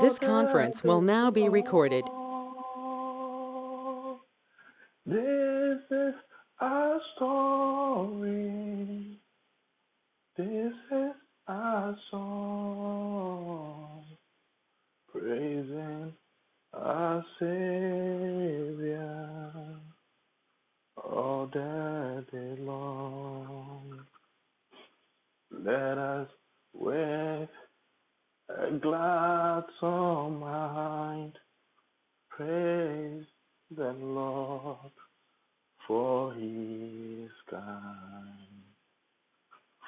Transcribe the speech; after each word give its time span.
This 0.00 0.18
conference 0.18 0.84
will 0.84 1.00
now 1.00 1.30
be 1.30 1.48
recorded. 1.48 2.04
This 5.04 5.80
is 5.90 6.14
our 6.60 7.00
story. 7.16 9.18
This 10.36 10.72
is 10.92 11.12
our 11.48 11.96
song. 12.10 14.04
Praising 15.10 16.12
our 16.74 17.24
Savior 17.40 19.50
all 20.96 21.46
day 21.46 22.56
long. 22.60 24.04
Let 25.50 25.98
us 25.98 26.28
a 28.68 28.78
glad 28.78 29.64
soul 29.80 30.30
mind 30.30 31.32
praise 32.30 33.24
the 33.74 33.92
Lord, 33.92 34.92
for 35.86 36.34
his 36.34 37.24
is 37.24 37.30
kind. 37.50 38.48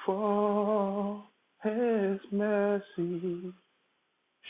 For 0.05 1.23
His 1.63 2.19
mercy 2.31 3.53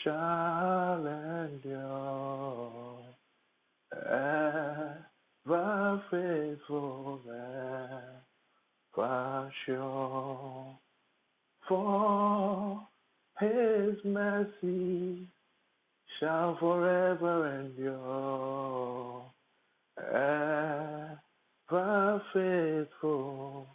shall 0.02 1.06
endure, 1.06 3.04
ever 3.94 6.02
faithful, 6.10 7.20
ever 8.94 9.52
sure. 9.66 10.78
For 11.68 12.88
his 13.42 13.96
mercy 14.04 15.26
shall 16.20 16.56
forever 16.58 17.60
endure, 17.60 19.24
ever 19.98 21.18
faithful, 22.32 23.66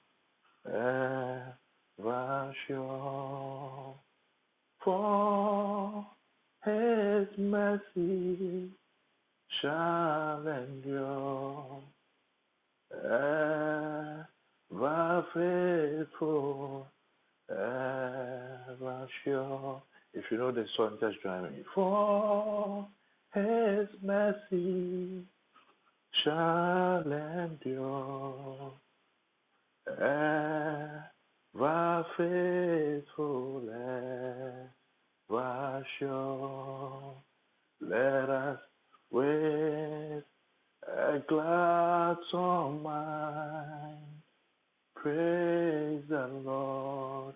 ever 0.66 2.54
sure. 2.68 3.96
For 4.86 6.06
his 6.64 7.28
mercy 7.38 8.72
shall 9.62 10.48
endure, 10.48 11.84
ever 13.04 14.26
faithful, 15.34 16.88
ever 17.50 19.08
sure. 19.24 19.82
If 20.14 20.26
you 20.32 20.38
know 20.38 20.52
the 20.52 20.66
song, 20.76 20.98
just 21.00 21.22
join 21.22 21.44
me. 21.44 21.64
For 21.74 22.88
his 23.34 23.88
mercy 24.02 25.24
shall 26.24 27.12
endure, 27.12 28.74
ever 30.02 32.06
faithful, 32.18 33.70
ever 35.30 35.86
sure. 36.00 37.14
Let 37.80 38.30
us 38.30 38.60
with 39.12 40.24
a 40.88 41.24
glad 41.28 42.18
song 42.32 42.82
mind 42.82 44.17
praise 45.08 46.04
the 46.10 46.28
Lord 46.44 47.36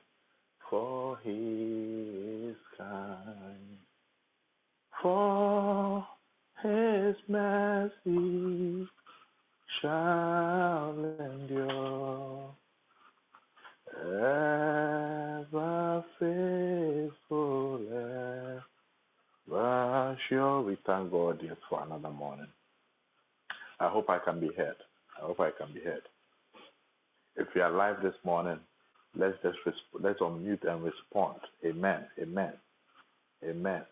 for 0.70 1.18
he 1.24 2.50
is 2.50 2.56
kind. 2.78 3.78
For 5.02 6.06
his 6.64 7.16
mercy 7.28 8.88
shall 9.82 10.96
endure, 11.20 12.54
ever 13.98 16.04
faithful, 16.20 17.80
ever 19.50 20.18
sure. 20.28 20.62
We 20.62 20.78
thank 20.86 21.12
God 21.12 21.40
yet 21.42 21.58
for 21.70 21.84
another 21.84 22.12
morning. 22.12 22.48
I 23.80 23.88
hope 23.88 24.10
I 24.10 24.20
can 24.20 24.42
be 24.42 24.50
heard. 24.58 24.76
I 25.18 25.26
hope 25.26 25.40
I 25.40 25.52
can 25.52 25.74
be 25.74 25.80
heard. 25.82 26.04
If 27.42 27.56
you 27.56 27.64
are 27.64 27.72
live 27.72 28.04
this 28.04 28.16
morning, 28.26 28.60
Let's 29.16 29.38
just 29.44 29.58
resp- 29.66 30.02
let's 30.02 30.20
unmute 30.20 30.66
and 30.70 30.84
respond. 30.84 31.40
Amen. 31.66 32.06
Amen. 32.22 32.54
Amen. 33.44 33.84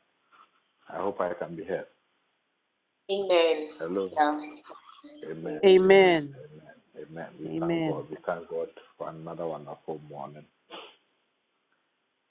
I 0.89 0.97
hope 0.97 1.21
I 1.21 1.33
can 1.33 1.55
be 1.55 1.63
heard. 1.65 1.87
Amen. 3.11 3.69
Hello. 3.79 4.09
Yeah. 4.13 4.39
Amen. 5.31 5.61
Amen. 5.65 6.35
Amen. 6.35 6.35
Amen. 7.01 7.27
We 7.39 7.49
Amen. 7.49 7.59
thank 7.59 7.87
God. 7.87 8.09
We 8.11 8.17
thank 8.25 8.49
God 8.49 8.67
for 8.97 9.09
another 9.09 9.47
wonderful 9.47 10.01
morning. 10.09 10.45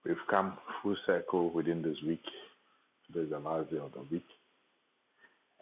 We've 0.05 0.17
come 0.31 0.59
full 0.83 0.97
circle 1.07 1.51
within 1.51 1.83
this 1.83 1.99
week. 2.07 2.23
Today 3.09 3.21
is 3.27 3.31
the 3.31 3.39
last 3.39 3.71
day 3.71 3.79
of 3.79 3.93
the 3.93 4.03
week. 4.11 4.27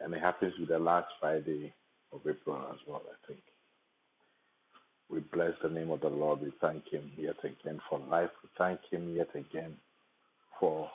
And 0.01 0.15
it 0.15 0.21
happens 0.21 0.55
to 0.55 0.61
be 0.61 0.67
the 0.67 0.79
last 0.79 1.09
Friday 1.21 1.73
of 2.13 2.21
April 2.29 2.59
as 2.73 2.79
well, 2.87 3.03
I 3.07 3.27
think. 3.29 3.41
We 5.11 5.21
bless 5.33 5.53
the 5.63 5.69
name 5.69 5.91
of 5.91 6.01
the 6.01 6.09
Lord. 6.09 6.41
We 6.41 6.53
thank 6.61 6.89
Him 6.91 7.13
yet 7.17 7.37
again 7.45 7.81
for 7.89 8.01
life. 8.11 8.31
We 8.43 8.51
thank 8.59 8.81
Him 8.91 9.15
yet 9.15 9.29
again 9.35 9.75
for 10.59 10.91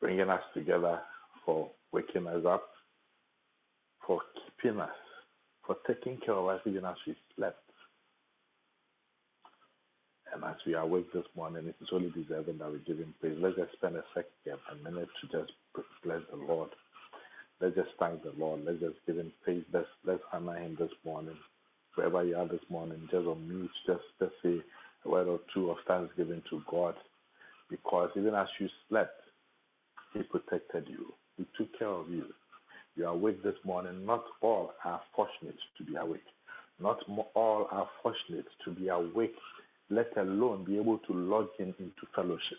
bringing 0.00 0.28
us 0.28 0.42
together, 0.52 1.00
for 1.46 1.70
waking 1.92 2.26
us 2.26 2.44
up, 2.46 2.68
for 4.06 4.20
keeping 4.62 4.80
us, 4.80 4.90
for 5.66 5.76
taking 5.86 6.18
care 6.18 6.34
of 6.34 6.48
us 6.48 6.60
even 6.66 6.84
as 6.84 6.96
we 7.06 7.16
slept. 7.36 7.58
And 10.34 10.44
as 10.44 10.56
we 10.66 10.74
awake 10.74 11.10
this 11.14 11.24
morning, 11.36 11.68
it 11.68 11.76
is 11.80 11.88
only 11.92 12.10
deserving 12.10 12.58
that 12.58 12.70
we 12.70 12.80
give 12.86 12.98
Him 12.98 13.14
praise. 13.20 13.38
Let's 13.40 13.56
just 13.56 13.72
spend 13.72 13.96
a 13.96 14.04
second, 14.12 14.58
a 14.70 14.90
minute 14.90 15.08
to 15.20 15.38
just 15.38 15.52
bless 16.04 16.20
the 16.30 16.36
Lord. 16.36 16.70
Let's 17.60 17.76
just 17.76 17.90
thank 17.98 18.22
the 18.24 18.32
Lord. 18.36 18.64
Let's 18.66 18.80
just 18.80 18.96
give 19.06 19.16
Him 19.16 19.32
praise. 19.42 19.64
Let's, 19.72 19.86
let's 20.04 20.22
honor 20.32 20.56
Him 20.56 20.76
this 20.78 20.90
morning 21.04 21.36
wherever 21.94 22.24
you 22.24 22.36
are 22.36 22.48
this 22.48 22.60
morning, 22.68 23.08
just 23.10 23.26
unmute, 23.26 23.68
just, 23.86 24.02
just 24.18 24.32
say 24.42 24.60
a 25.04 25.08
word 25.08 25.28
or 25.28 25.40
two 25.52 25.70
of 25.70 25.76
thanksgiving 25.86 26.42
to 26.50 26.62
God. 26.70 26.94
Because 27.70 28.10
even 28.16 28.34
as 28.34 28.48
you 28.60 28.68
slept, 28.88 29.20
He 30.12 30.22
protected 30.22 30.86
you, 30.88 31.12
He 31.36 31.46
took 31.56 31.76
care 31.78 31.88
of 31.88 32.10
you. 32.10 32.24
You 32.96 33.06
are 33.06 33.14
awake 33.14 33.42
this 33.42 33.56
morning. 33.64 34.06
Not 34.06 34.24
all 34.40 34.72
are 34.84 35.00
fortunate 35.16 35.58
to 35.78 35.84
be 35.84 35.96
awake. 35.96 36.20
Not 36.80 36.98
all 37.34 37.68
are 37.70 37.88
fortunate 38.02 38.46
to 38.64 38.70
be 38.70 38.88
awake, 38.88 39.34
let 39.90 40.16
alone 40.16 40.64
be 40.64 40.78
able 40.78 40.98
to 40.98 41.12
log 41.12 41.48
in 41.58 41.74
into 41.78 42.06
fellowship. 42.14 42.58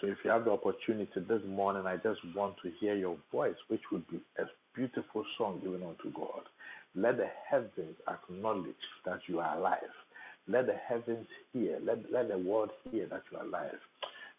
So 0.00 0.08
if 0.08 0.18
you 0.24 0.30
have 0.30 0.44
the 0.44 0.50
opportunity 0.50 1.20
this 1.28 1.42
morning, 1.46 1.86
I 1.86 1.96
just 1.96 2.20
want 2.34 2.56
to 2.62 2.70
hear 2.80 2.94
your 2.94 3.16
voice, 3.32 3.56
which 3.68 3.80
would 3.92 4.06
be 4.08 4.20
a 4.38 4.44
beautiful 4.74 5.24
song 5.38 5.60
given 5.62 5.82
unto 5.82 6.12
God. 6.14 6.42
Let 6.94 7.16
the 7.16 7.28
heavens 7.48 7.96
acknowledge 8.08 8.74
that 9.04 9.20
you 9.26 9.40
are 9.40 9.56
alive. 9.56 9.78
Let 10.46 10.66
the 10.66 10.74
heavens 10.74 11.26
hear. 11.52 11.78
Let, 11.82 12.10
let 12.12 12.28
the 12.28 12.38
world 12.38 12.70
hear 12.90 13.06
that 13.06 13.22
you 13.30 13.38
are 13.38 13.44
alive. 13.44 13.78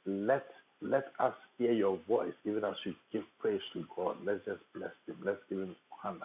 Let 0.06 0.46
let 0.82 1.06
us 1.20 1.34
hear 1.58 1.72
your 1.72 1.98
voice, 2.08 2.34
even 2.44 2.64
as 2.64 2.76
you 2.86 2.94
give 3.12 3.24
praise 3.40 3.62
to 3.74 3.86
God. 3.96 4.18
Let's 4.24 4.46
just 4.46 4.60
bless 4.76 4.92
Him. 5.08 5.16
Let's 5.24 5.40
give 5.50 5.60
Him 5.60 5.76
honor. 6.04 6.20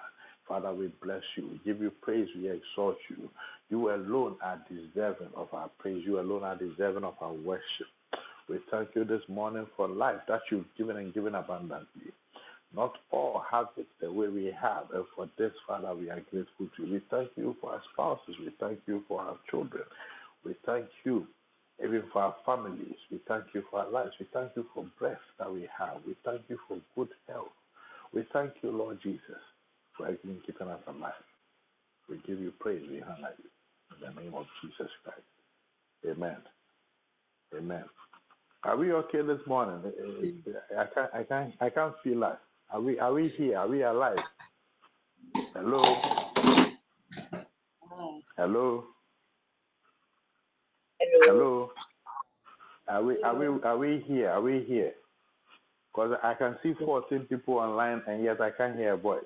Father, 0.47 0.75
we 0.75 0.93
bless 1.03 1.23
you. 1.37 1.49
We 1.49 1.61
give 1.65 1.81
you 1.81 1.93
praise. 2.03 2.29
We 2.37 2.51
exalt 2.51 2.97
you. 3.09 3.29
You 3.69 3.95
alone 3.95 4.37
are 4.43 4.61
deserving 4.69 5.29
of 5.37 5.49
our 5.53 5.71
praise. 5.79 6.03
You 6.05 6.21
alone 6.21 6.43
are 6.43 6.57
deserving 6.57 7.05
of 7.05 7.15
our 7.21 7.33
worship. 7.33 7.87
We 8.49 8.59
thank 8.71 8.89
you 8.97 9.05
this 9.05 9.23
morning 9.29 9.67
for 9.77 9.87
life 9.87 10.21
that 10.27 10.41
you've 10.51 10.67
given 10.77 10.97
and 10.97 11.15
given 11.15 11.37
abundantly. 11.37 12.11
Not 12.75 12.93
all 13.11 13.43
have 13.51 13.69
it 13.77 13.87
the 14.01 14.13
way 14.13 14.29
we 14.29 14.47
have. 14.61 14.85
And 14.95 15.05
for 15.17 15.29
this, 15.39 15.53
Father, 15.67 15.95
we 15.95 16.09
are 16.11 16.21
grateful 16.31 16.69
to 16.77 16.87
you. 16.87 16.93
We 16.95 17.03
thank 17.11 17.31
you 17.37 17.57
for 17.61 17.73
our 17.73 17.83
spouses. 17.93 18.37
We 18.41 18.53
thank 18.61 18.81
you 18.87 19.03
for 19.09 19.21
our 19.21 19.37
children. 19.51 19.85
We 20.45 20.55
thank 20.65 20.87
you 21.05 21.27
even 21.83 22.05
for 22.13 22.23
our 22.23 22.37
families. 22.47 22.95
We 23.11 23.21
thank 23.27 23.45
you 23.55 23.63
for 23.71 23.81
our 23.81 23.91
lives. 23.91 24.13
We 24.21 24.27
thank 24.33 24.53
you 24.57 24.67
for 24.75 24.85
breath 24.99 25.19
that 25.39 25.53
we 25.53 25.69
have. 25.79 25.97
We 26.07 26.15
thank 26.25 26.43
you 26.49 26.59
for 26.69 26.79
good 26.95 27.09
health. 27.29 27.49
We 28.13 28.27
thank 28.33 28.53
you, 28.63 28.71
Lord 28.71 28.99
Jesus, 29.03 29.41
for 29.97 30.07
everything 30.07 30.41
keeping 30.47 30.69
us 30.69 30.81
alive. 30.87 31.13
We 32.09 32.21
give 32.27 32.39
you 32.39 32.53
praise. 32.61 32.83
We 32.91 33.03
honor 33.03 33.35
you. 33.39 33.51
In 34.09 34.15
the 34.15 34.21
name 34.21 34.35
of 34.35 34.47
Jesus 34.63 34.91
Christ. 35.03 35.21
Amen. 36.09 36.37
Amen. 37.57 37.85
Are 38.65 38.77
we 38.77 38.93
okay 38.93 39.23
this 39.23 39.41
morning? 39.47 39.81
I 40.79 40.85
can't, 40.95 41.11
I 41.15 41.23
can't, 41.25 41.55
I 41.61 41.71
can't 41.71 41.95
feel 42.05 42.25
us. 42.25 42.39
Are 42.73 42.81
we 42.81 42.99
are 43.01 43.13
we 43.13 43.29
here? 43.31 43.59
Are 43.59 43.67
we 43.69 43.83
alive? 43.83 44.19
Hello? 45.55 45.83
Hello? 48.37 48.85
Hello? 51.01 51.71
Are 52.89 53.03
we 53.03 53.23
are 53.23 53.35
we 53.35 53.47
are 53.63 53.77
we 53.79 54.05
here? 54.07 54.31
Are 54.31 54.41
we 54.41 54.65
here? 54.69 54.93
Because 55.93 56.17
I 56.23 56.35
can 56.35 56.57
see 56.63 56.75
14 56.85 57.21
people 57.29 57.55
online 57.55 58.03
and 58.07 58.23
yet 58.23 58.41
I 58.41 58.51
can't 58.51 58.77
hear 58.77 58.93
a 58.93 58.97
voice. 58.97 59.25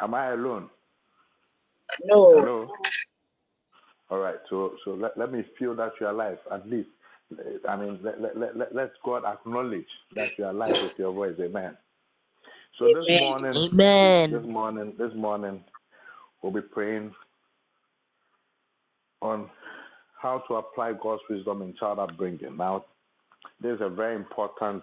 Am 0.00 0.14
I 0.14 0.32
alone? 0.32 0.70
No. 2.04 2.32
Hello? 2.40 2.68
All 4.10 4.18
right, 4.18 4.36
so 4.48 4.72
so 4.84 4.92
let, 4.92 5.18
let 5.18 5.30
me 5.30 5.44
feel 5.58 5.74
that 5.76 5.92
you're 6.00 6.10
alive 6.10 6.38
at 6.50 6.68
least. 6.68 6.88
I 7.68 7.76
mean, 7.76 8.00
let, 8.02 8.20
let, 8.20 8.56
let, 8.56 8.74
let 8.74 8.90
God 9.04 9.24
acknowledge 9.24 9.86
that 10.14 10.30
you're 10.38 10.50
alive 10.50 10.74
with 10.82 10.92
your 10.98 11.12
voice. 11.12 11.34
Amen. 11.40 11.76
So 12.78 12.86
this 12.86 13.06
Amen. 13.08 13.20
morning, 13.20 14.32
this 14.32 14.52
morning, 14.52 14.92
this 14.98 15.14
morning, 15.14 15.64
we'll 16.42 16.52
be 16.52 16.60
praying 16.60 17.12
on 19.20 19.48
how 20.20 20.42
to 20.48 20.54
apply 20.54 20.94
God's 21.02 21.22
wisdom 21.28 21.62
in 21.62 21.74
child 21.78 21.98
upbringing. 21.98 22.56
Now, 22.56 22.84
this 23.60 23.74
is 23.74 23.80
a 23.80 23.88
very 23.88 24.16
important 24.16 24.82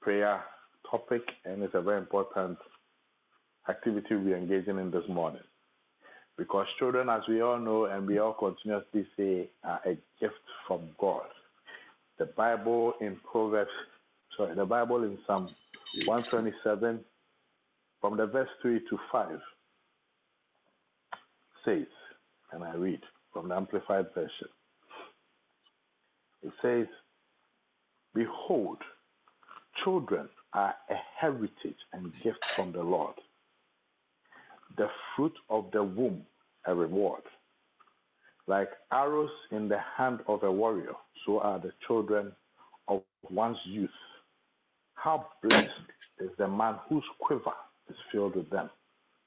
prayer 0.00 0.42
topic 0.90 1.22
and 1.44 1.62
it's 1.62 1.74
a 1.74 1.80
very 1.80 1.98
important 1.98 2.58
activity 3.68 4.16
we're 4.16 4.36
engaging 4.36 4.78
in 4.78 4.90
this 4.90 5.08
morning. 5.08 5.42
Because 6.40 6.66
children, 6.78 7.10
as 7.10 7.20
we 7.28 7.42
all 7.42 7.58
know 7.58 7.84
and 7.84 8.06
we 8.06 8.18
all 8.18 8.32
continuously 8.32 9.06
say, 9.14 9.50
are 9.62 9.78
a 9.84 9.90
gift 10.18 10.40
from 10.66 10.88
God. 10.98 11.26
The 12.18 12.24
Bible 12.34 12.94
in 13.02 13.18
Proverbs, 13.30 13.68
sorry, 14.38 14.54
the 14.54 14.64
Bible 14.64 15.02
in 15.02 15.18
Psalm 15.26 15.50
127, 16.06 17.00
from 18.00 18.16
the 18.16 18.24
verse 18.24 18.48
3 18.62 18.80
to 18.88 18.98
5, 19.12 19.38
says, 21.62 21.84
and 22.52 22.64
I 22.64 22.74
read 22.74 23.00
from 23.34 23.48
the 23.50 23.56
Amplified 23.56 24.06
Version. 24.14 24.48
It 26.42 26.52
says, 26.62 26.86
Behold, 28.14 28.78
children 29.84 30.26
are 30.54 30.74
a 30.88 30.94
heritage 31.20 31.76
and 31.92 32.10
gift 32.24 32.42
from 32.56 32.72
the 32.72 32.82
Lord. 32.82 33.16
The 34.76 34.88
fruit 35.14 35.34
of 35.48 35.66
the 35.72 35.82
womb, 35.82 36.22
a 36.66 36.74
reward. 36.74 37.22
Like 38.46 38.70
arrows 38.92 39.30
in 39.50 39.68
the 39.68 39.78
hand 39.96 40.20
of 40.26 40.42
a 40.42 40.50
warrior, 40.50 40.94
so 41.24 41.40
are 41.40 41.58
the 41.58 41.72
children 41.86 42.32
of 42.88 43.02
one's 43.30 43.58
youth. 43.64 43.90
How 44.94 45.26
blessed 45.42 45.70
is 46.20 46.30
the 46.38 46.48
man 46.48 46.76
whose 46.88 47.04
quiver 47.18 47.52
is 47.88 47.96
filled 48.12 48.36
with 48.36 48.50
them. 48.50 48.70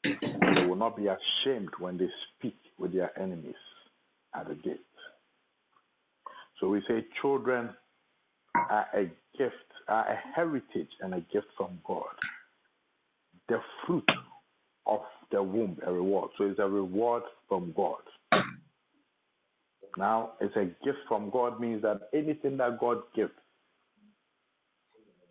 They 0.04 0.66
will 0.68 0.76
not 0.76 0.98
be 0.98 1.08
ashamed 1.08 1.70
when 1.80 1.98
they 1.98 2.10
speak 2.38 2.58
with 2.78 2.94
their 2.94 3.18
enemies 3.20 3.56
at 4.36 4.48
the 4.48 4.56
gate. 4.56 4.82
So 6.60 6.70
we 6.70 6.82
say 6.88 7.06
children 7.22 7.70
are 8.56 8.88
a 8.94 9.04
gift, 9.38 9.56
are 9.88 10.08
a 10.08 10.18
heritage 10.36 10.90
and 11.02 11.14
a 11.14 11.22
gift 11.32 11.48
from 11.58 11.80
God. 11.86 12.04
The 13.50 13.60
fruit 13.86 14.10
of 14.86 15.02
the 15.34 15.44
womb, 15.44 15.78
a 15.86 15.92
reward. 15.92 16.30
So 16.38 16.46
it's 16.46 16.60
a 16.60 16.68
reward 16.68 17.24
from 17.50 17.74
God. 17.76 17.98
Now, 19.98 20.34
it's 20.40 20.56
a 20.56 20.66
gift 20.86 21.00
from 21.08 21.30
God 21.30 21.60
means 21.60 21.82
that 21.82 22.10
anything 22.14 22.58
that 22.58 22.80
God 22.80 23.00
gives 23.16 23.32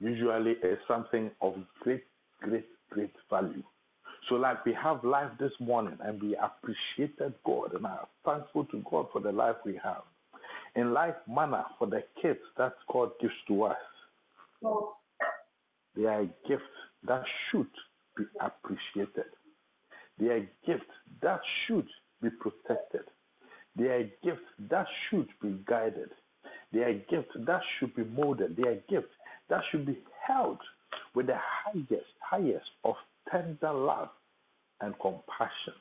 usually 0.01 0.53
is 0.53 0.79
something 0.87 1.31
of 1.41 1.55
great, 1.81 2.05
great, 2.41 2.67
great 2.91 3.13
value. 3.31 3.63
So, 4.29 4.37
like 4.37 4.65
we 4.65 4.73
have 4.75 5.03
life 5.05 5.31
this 5.41 5.53
morning 5.61 5.99
and 6.01 6.21
we 6.23 6.37
appreciated 6.37 7.35
God 7.45 7.75
and 7.75 7.87
are 7.87 8.07
thankful 8.25 8.65
to 8.67 8.83
God 8.89 9.07
for 9.13 9.21
the 9.21 9.33
life 9.33 9.57
we 9.65 9.79
have. 9.83 10.03
In 10.77 10.93
like 10.93 11.17
manner, 11.29 11.65
for 11.79 11.87
the 11.87 12.03
kids 12.21 12.39
that 12.57 12.75
God 12.93 13.11
gives 13.21 13.35
to 13.49 13.65
us, 13.65 13.77
they 15.97 16.05
are 16.05 16.21
a 16.23 16.31
gift 16.49 16.63
that 17.07 17.25
should 17.51 17.67
be 18.17 18.25
appreciated. 18.41 19.27
A 20.21 20.49
gift 20.67 20.85
that 21.23 21.41
should 21.67 21.89
be 22.21 22.29
protected. 22.31 23.03
A 23.81 24.13
gift 24.23 24.43
that 24.71 24.87
should 25.09 25.29
be 25.41 25.59
guided. 25.67 26.11
A 26.75 27.05
gift 27.11 27.31
that 27.47 27.61
should 27.79 27.95
be 27.95 28.05
molded. 28.05 28.59
A 28.61 28.77
gift 28.91 29.09
that 29.49 29.63
should 29.71 29.87
be 29.87 29.99
held 30.27 30.59
with 31.15 31.27
the 31.27 31.37
highest, 31.39 32.07
highest 32.21 32.67
of 32.85 32.95
tender 33.31 33.73
love 33.73 34.09
and 34.81 34.95
compassion. 35.01 35.75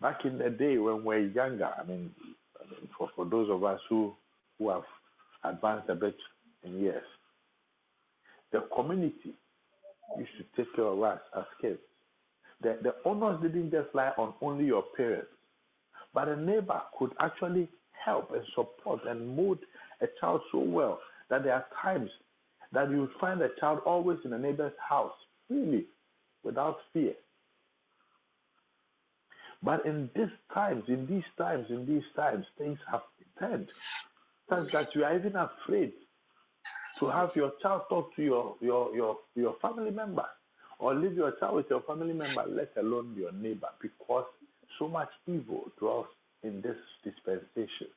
Back 0.00 0.24
in 0.24 0.38
the 0.38 0.50
day 0.50 0.78
when 0.78 1.04
we 1.04 1.04
were 1.04 1.18
younger, 1.18 1.70
I 1.78 1.84
mean, 1.84 2.10
I 2.58 2.70
mean 2.70 2.88
for, 2.96 3.10
for 3.14 3.26
those 3.26 3.50
of 3.50 3.64
us 3.64 3.80
who, 3.88 4.14
who 4.58 4.70
have 4.70 4.82
advanced 5.44 5.90
a 5.90 5.94
bit 5.94 6.16
in 6.64 6.80
years, 6.80 7.04
the 8.52 8.66
community 8.74 9.34
used 10.18 10.32
to 10.38 10.44
take 10.56 10.74
care 10.74 10.86
of 10.86 11.02
us 11.02 11.20
as 11.36 11.44
kids. 11.60 11.78
The, 12.62 12.78
the 12.82 12.94
honors 13.08 13.40
didn't 13.42 13.70
just 13.70 13.94
lie 13.94 14.12
on 14.18 14.34
only 14.42 14.66
your 14.66 14.84
parents, 14.96 15.30
but 16.12 16.28
a 16.28 16.36
neighbor 16.36 16.80
could 16.98 17.12
actually 17.20 17.68
help 17.92 18.30
and 18.32 18.44
support 18.54 19.00
and 19.06 19.36
mold 19.36 19.58
a 20.00 20.06
child 20.20 20.42
so 20.52 20.58
well 20.58 21.00
that 21.28 21.44
there 21.44 21.54
are 21.54 21.64
times 21.82 22.10
that 22.72 22.90
you 22.90 23.08
find 23.20 23.40
a 23.42 23.48
child 23.58 23.80
always 23.86 24.18
in 24.24 24.32
a 24.32 24.38
neighbor's 24.38 24.72
house, 24.88 25.12
really, 25.48 25.86
without 26.44 26.78
fear. 26.92 27.14
But 29.62 29.84
in 29.84 30.08
these 30.14 30.30
times, 30.54 30.84
in 30.88 31.06
these 31.06 31.24
times, 31.36 31.66
in 31.68 31.86
these 31.86 32.04
times, 32.16 32.46
things 32.56 32.78
have 32.90 33.02
turned 33.38 33.68
such 34.48 34.72
that 34.72 34.94
you 34.94 35.04
are 35.04 35.16
even 35.16 35.34
afraid 35.36 35.92
to 37.00 37.06
have 37.08 37.30
your 37.34 37.52
child 37.62 37.82
talk 37.88 38.14
to 38.16 38.22
your 38.22 38.54
your 38.60 38.94
your, 38.94 39.16
your 39.34 39.56
family 39.60 39.90
member 39.90 40.26
or 40.78 40.94
leave 40.94 41.14
your 41.14 41.32
child 41.32 41.56
with 41.56 41.66
your 41.68 41.82
family 41.82 42.14
member, 42.14 42.44
let 42.48 42.70
alone 42.78 43.14
your 43.16 43.32
neighbor, 43.32 43.68
because 43.82 44.24
so 44.78 44.88
much 44.88 45.10
evil 45.26 45.64
dwells 45.78 46.06
in 46.42 46.62
this 46.62 46.76
dispensation. 47.04 47.88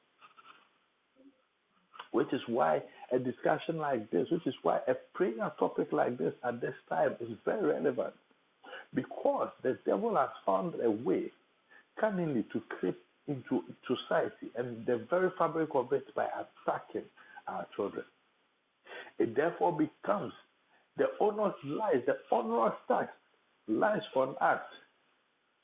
Which 2.12 2.32
is 2.34 2.42
why 2.48 2.84
a 3.12 3.18
discussion 3.18 3.78
like 3.78 4.12
this, 4.12 4.28
which 4.30 4.46
is 4.46 4.54
why 4.62 4.80
a 4.88 4.96
prayer 5.14 5.52
topic 5.58 5.88
like 5.92 6.18
this 6.18 6.34
at 6.44 6.62
this 6.62 6.76
time 6.90 7.16
is 7.22 7.30
very 7.46 7.74
relevant. 7.74 8.14
Because 8.94 9.50
the 9.64 9.80
devil 9.86 10.16
has 10.16 10.30
found 10.46 10.76
a 10.84 10.92
way 10.92 11.32
cunningly 12.00 12.46
to 12.54 12.62
creep 12.80 13.00
into 13.28 13.64
society 13.88 14.52
and 14.58 14.86
the 14.86 15.08
very 15.10 15.32
fabric 15.38 15.70
of 15.74 15.92
it 15.94 16.14
by 16.14 16.26
attacking 16.26 17.08
our 17.48 17.66
children. 17.76 18.04
It 19.20 19.36
therefore 19.36 19.78
becomes 19.78 20.34
the 20.98 21.06
onus 21.20 21.56
lies, 21.66 22.04
the 22.06 22.18
onerous 22.32 22.76
task 22.88 23.10
lies 23.68 24.02
on 24.16 24.36
us 24.42 24.62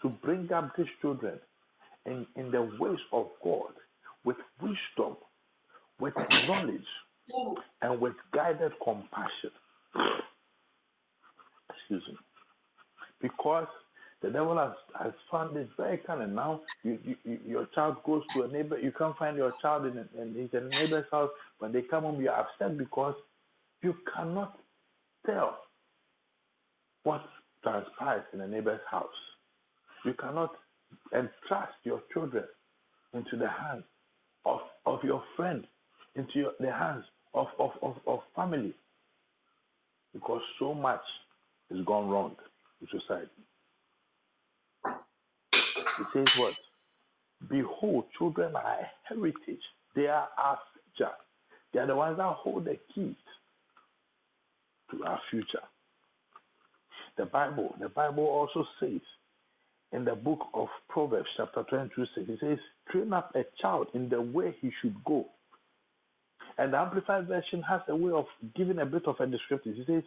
to 0.01 0.09
bring 0.09 0.51
up 0.53 0.75
these 0.77 0.87
children 1.01 1.39
in, 2.05 2.27
in 2.35 2.51
the 2.51 2.61
ways 2.79 2.99
of 3.13 3.27
God 3.43 3.73
with 4.25 4.37
wisdom, 4.61 5.17
with 5.99 6.13
knowledge, 6.31 6.81
and 7.81 8.01
with 8.01 8.13
guided 8.33 8.73
compassion. 8.83 9.51
Excuse 11.69 12.03
me. 12.09 12.17
Because 13.21 13.67
the 14.21 14.29
devil 14.31 14.57
has, 14.57 14.73
has 14.99 15.13
found 15.31 15.55
this 15.55 15.67
very 15.77 15.97
kind 15.99 16.35
now. 16.35 16.61
You, 16.83 16.99
you, 17.03 17.39
your 17.45 17.67
child 17.75 17.97
goes 18.05 18.23
to 18.33 18.43
a 18.43 18.47
neighbor, 18.47 18.79
you 18.79 18.91
can't 18.97 19.17
find 19.17 19.37
your 19.37 19.53
child 19.61 19.85
in, 19.85 19.97
in, 20.19 20.49
in 20.53 20.63
a 20.67 20.69
neighbor's 20.71 21.05
house. 21.11 21.29
When 21.59 21.71
they 21.71 21.81
come 21.83 22.03
home, 22.03 22.21
you're 22.21 22.33
upset 22.33 22.77
because 22.77 23.15
you 23.81 23.95
cannot 24.15 24.57
tell 25.25 25.57
what 27.03 27.21
transpires 27.63 28.23
in 28.33 28.41
a 28.41 28.47
neighbor's 28.47 28.81
house. 28.89 29.07
You 30.05 30.13
cannot 30.13 30.51
entrust 31.13 31.73
your 31.83 32.01
children 32.13 32.45
into 33.13 33.37
the 33.37 33.47
hands 33.47 33.83
of, 34.45 34.59
of 34.85 34.99
your 35.03 35.23
friend, 35.35 35.65
into 36.15 36.31
your, 36.35 36.51
the 36.59 36.71
hands 36.71 37.03
of, 37.33 37.47
of, 37.59 37.71
of, 37.81 37.95
of 38.07 38.19
family, 38.35 38.73
because 40.13 40.41
so 40.57 40.73
much 40.73 41.01
has 41.71 41.83
gone 41.85 42.09
wrong 42.09 42.35
in 42.81 42.87
society. 42.87 43.29
It 44.85 46.07
says 46.13 46.39
what? 46.39 46.53
Behold, 47.49 48.05
children 48.17 48.55
are 48.55 48.79
a 48.79 48.91
heritage. 49.07 49.61
They 49.95 50.07
are 50.07 50.27
our 50.37 50.59
future. 50.95 51.11
They 51.73 51.79
are 51.79 51.87
the 51.87 51.95
ones 51.95 52.17
that 52.17 52.33
hold 52.33 52.65
the 52.65 52.77
keys 52.93 53.15
to 54.91 55.03
our 55.05 55.19
future. 55.29 55.63
The 57.17 57.25
Bible, 57.25 57.75
the 57.79 57.89
Bible 57.89 58.25
also 58.25 58.65
says 58.79 59.01
in 59.91 60.05
the 60.05 60.15
book 60.15 60.39
of 60.53 60.67
Proverbs, 60.87 61.27
chapter 61.35 61.63
22, 61.63 62.05
6, 62.15 62.29
it 62.29 62.39
says, 62.39 62.59
train 62.91 63.11
up 63.11 63.31
a 63.35 63.43
child 63.61 63.87
in 63.93 64.07
the 64.09 64.21
way 64.21 64.55
he 64.61 64.71
should 64.81 64.95
go. 65.03 65.25
And 66.57 66.73
the 66.73 66.77
Amplified 66.77 67.27
Version 67.27 67.61
has 67.63 67.81
a 67.87 67.95
way 67.95 68.11
of 68.11 68.25
giving 68.55 68.79
a 68.79 68.85
bit 68.85 69.07
of 69.07 69.19
a 69.19 69.27
description. 69.27 69.75
It 69.77 69.87
says, 69.87 70.03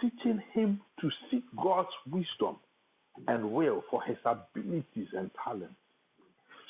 teaching 0.00 0.40
him 0.52 0.80
to 1.00 1.10
seek 1.30 1.42
God's 1.62 1.88
wisdom 2.10 2.56
and 3.26 3.52
will 3.52 3.82
for 3.90 4.02
his 4.04 4.16
abilities 4.24 5.08
and 5.12 5.30
talents, 5.44 5.74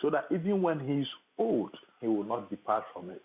so 0.00 0.10
that 0.10 0.26
even 0.30 0.62
when 0.62 0.80
he 0.80 1.02
is 1.02 1.08
old, 1.38 1.70
he 2.00 2.06
will 2.06 2.24
not 2.24 2.48
depart 2.48 2.84
from 2.92 3.10
it. 3.10 3.22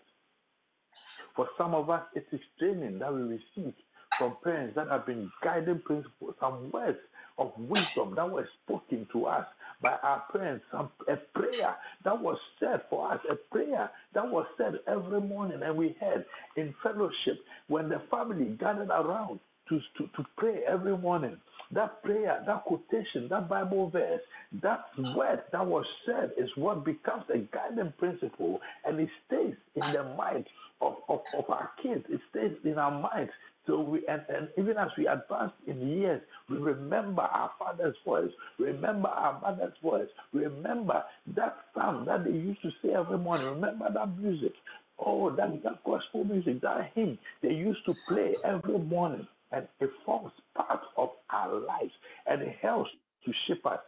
For 1.34 1.48
some 1.56 1.74
of 1.74 1.90
us, 1.90 2.02
it 2.14 2.26
is 2.32 2.40
training 2.58 2.98
that 2.98 3.12
we 3.12 3.22
receive 3.22 3.74
from 4.18 4.36
parents 4.44 4.74
that 4.76 4.88
have 4.88 5.06
been 5.06 5.30
guiding 5.42 5.80
principles, 5.80 6.34
some 6.40 6.70
words 6.72 6.98
of 7.38 7.52
wisdom 7.58 8.14
that 8.16 8.30
were 8.30 8.48
spoken 8.64 9.06
to 9.12 9.26
us 9.26 9.46
by 9.82 9.96
our 10.02 10.24
parents, 10.32 10.64
some, 10.72 10.90
a 11.08 11.16
prayer 11.38 11.76
that 12.04 12.20
was 12.20 12.38
said 12.60 12.82
for 12.90 13.12
us, 13.12 13.20
a 13.30 13.36
prayer 13.52 13.90
that 14.14 14.28
was 14.28 14.46
said 14.58 14.74
every 14.88 15.20
morning 15.20 15.60
and 15.62 15.76
we 15.76 15.96
heard 16.00 16.24
in 16.56 16.74
fellowship 16.82 17.40
when 17.68 17.88
the 17.88 18.00
family 18.10 18.56
gathered 18.60 18.90
around 18.90 19.40
to, 19.68 19.80
to, 19.98 20.06
to 20.16 20.24
pray 20.36 20.60
every 20.68 20.96
morning. 20.96 21.36
That 21.72 22.02
prayer, 22.04 22.42
that 22.46 22.64
quotation, 22.64 23.28
that 23.30 23.48
Bible 23.48 23.90
verse, 23.90 24.20
that 24.62 24.84
word 25.16 25.42
that 25.52 25.66
was 25.66 25.86
said 26.06 26.32
is 26.38 26.50
what 26.56 26.84
becomes 26.84 27.24
a 27.34 27.38
guiding 27.38 27.92
principle 27.98 28.60
and 28.84 29.00
it 29.00 29.08
stays 29.26 29.54
in 29.74 29.92
the 29.92 30.04
mind 30.16 30.46
of, 30.80 30.96
of, 31.08 31.20
of 31.36 31.50
our 31.50 31.70
kids. 31.82 32.04
It 32.08 32.20
stays 32.30 32.52
in 32.64 32.78
our 32.78 32.92
minds. 32.92 33.32
So 33.66 33.80
we 33.80 34.06
and, 34.08 34.22
and 34.28 34.48
even 34.58 34.76
as 34.76 34.88
we 34.98 35.06
advance 35.06 35.52
in 35.66 35.80
years, 35.98 36.20
we 36.50 36.58
remember 36.58 37.22
our 37.22 37.50
father's 37.58 37.96
voice, 38.04 38.30
remember 38.58 39.08
our 39.08 39.40
mother's 39.40 39.72
voice, 39.82 40.08
remember 40.32 41.02
that 41.34 41.56
psalm 41.74 42.04
that 42.06 42.24
they 42.24 42.30
used 42.32 42.60
to 42.62 42.70
say 42.82 42.94
every 42.94 43.18
morning, 43.18 43.48
remember 43.48 43.86
that 43.92 44.18
music. 44.18 44.52
Oh, 44.98 45.34
that, 45.34 45.62
that 45.64 45.82
gospel 45.84 46.24
music, 46.24 46.60
that 46.62 46.92
hymn 46.94 47.18
they 47.42 47.50
used 47.50 47.84
to 47.86 47.94
play 48.08 48.34
every 48.44 48.78
morning 48.78 49.26
and 49.50 49.66
it 49.80 49.90
forms 50.04 50.32
part 50.54 50.80
of 50.96 51.10
our 51.30 51.58
lives 51.58 51.92
and 52.26 52.42
it 52.42 52.56
helps 52.60 52.90
to 53.24 53.32
shape 53.46 53.64
us. 53.66 53.80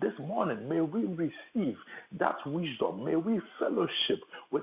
This 0.00 0.12
morning, 0.18 0.66
may 0.68 0.80
we 0.80 1.04
receive 1.04 1.76
that 2.18 2.36
wisdom. 2.46 3.04
May 3.04 3.16
we 3.16 3.40
fellowship 3.58 4.20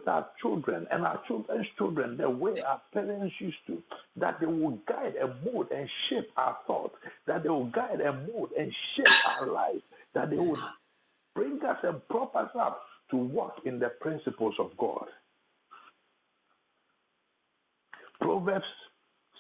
our 0.08 0.28
children 0.42 0.88
and 0.92 1.06
our 1.06 1.22
children's 1.28 1.68
children 1.78 2.18
the 2.18 2.30
way 2.30 2.62
our 2.62 2.82
parents 2.94 3.36
used 3.40 3.58
to, 3.68 3.82
that 4.18 4.40
they 4.40 4.46
will 4.46 4.80
guide 4.88 5.16
and 5.22 5.34
mold 5.46 5.68
and 5.76 5.90
shape 6.10 6.30
our 6.38 6.58
thoughts, 6.68 6.96
that 7.28 7.44
they 7.44 7.50
will 7.50 7.68
guide 7.68 8.02
and 8.02 8.28
mold 8.28 8.50
and 8.58 8.72
shape 8.96 9.30
our 9.40 9.48
lives, 9.48 9.82
that 10.14 10.30
they 10.30 10.38
will 10.38 10.58
bring 11.36 11.60
us 11.64 11.78
and 11.84 12.06
prop 12.10 12.36
us 12.36 12.50
up 12.60 12.82
to 13.12 13.18
walk 13.18 13.62
in 13.66 13.80
the 13.80 13.90
principles 14.02 14.56
of 14.60 14.72
God. 14.78 15.08
Proverbs 18.22 18.66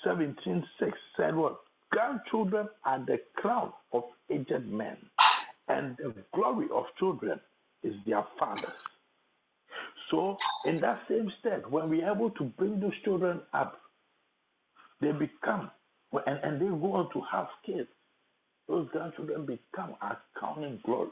17 0.03 0.63
6 0.79 0.91
said 1.17 1.35
what? 1.35 1.57
Grandchildren 1.91 2.67
are 2.85 3.03
the 3.05 3.19
crown 3.35 3.71
of 3.93 4.03
aged 4.29 4.67
men, 4.67 4.97
and 5.67 5.97
the 5.97 6.13
glory 6.33 6.67
of 6.73 6.85
children 6.99 7.39
is 7.83 7.93
their 8.05 8.25
fathers. 8.37 8.77
So, 10.11 10.37
in 10.65 10.77
that 10.77 11.01
same 11.09 11.31
step, 11.39 11.69
when 11.69 11.89
we're 11.89 12.09
able 12.09 12.29
to 12.31 12.43
bring 12.45 12.79
those 12.79 12.93
children 13.03 13.41
up, 13.53 13.79
they 15.01 15.11
become, 15.11 15.69
and, 16.25 16.39
and 16.43 16.61
they 16.61 16.65
go 16.65 16.93
on 16.93 17.11
to 17.13 17.21
have 17.31 17.47
kids, 17.65 17.89
those 18.67 18.87
grandchildren 18.91 19.45
become 19.45 19.95
crowning 20.35 20.79
glory. 20.85 21.09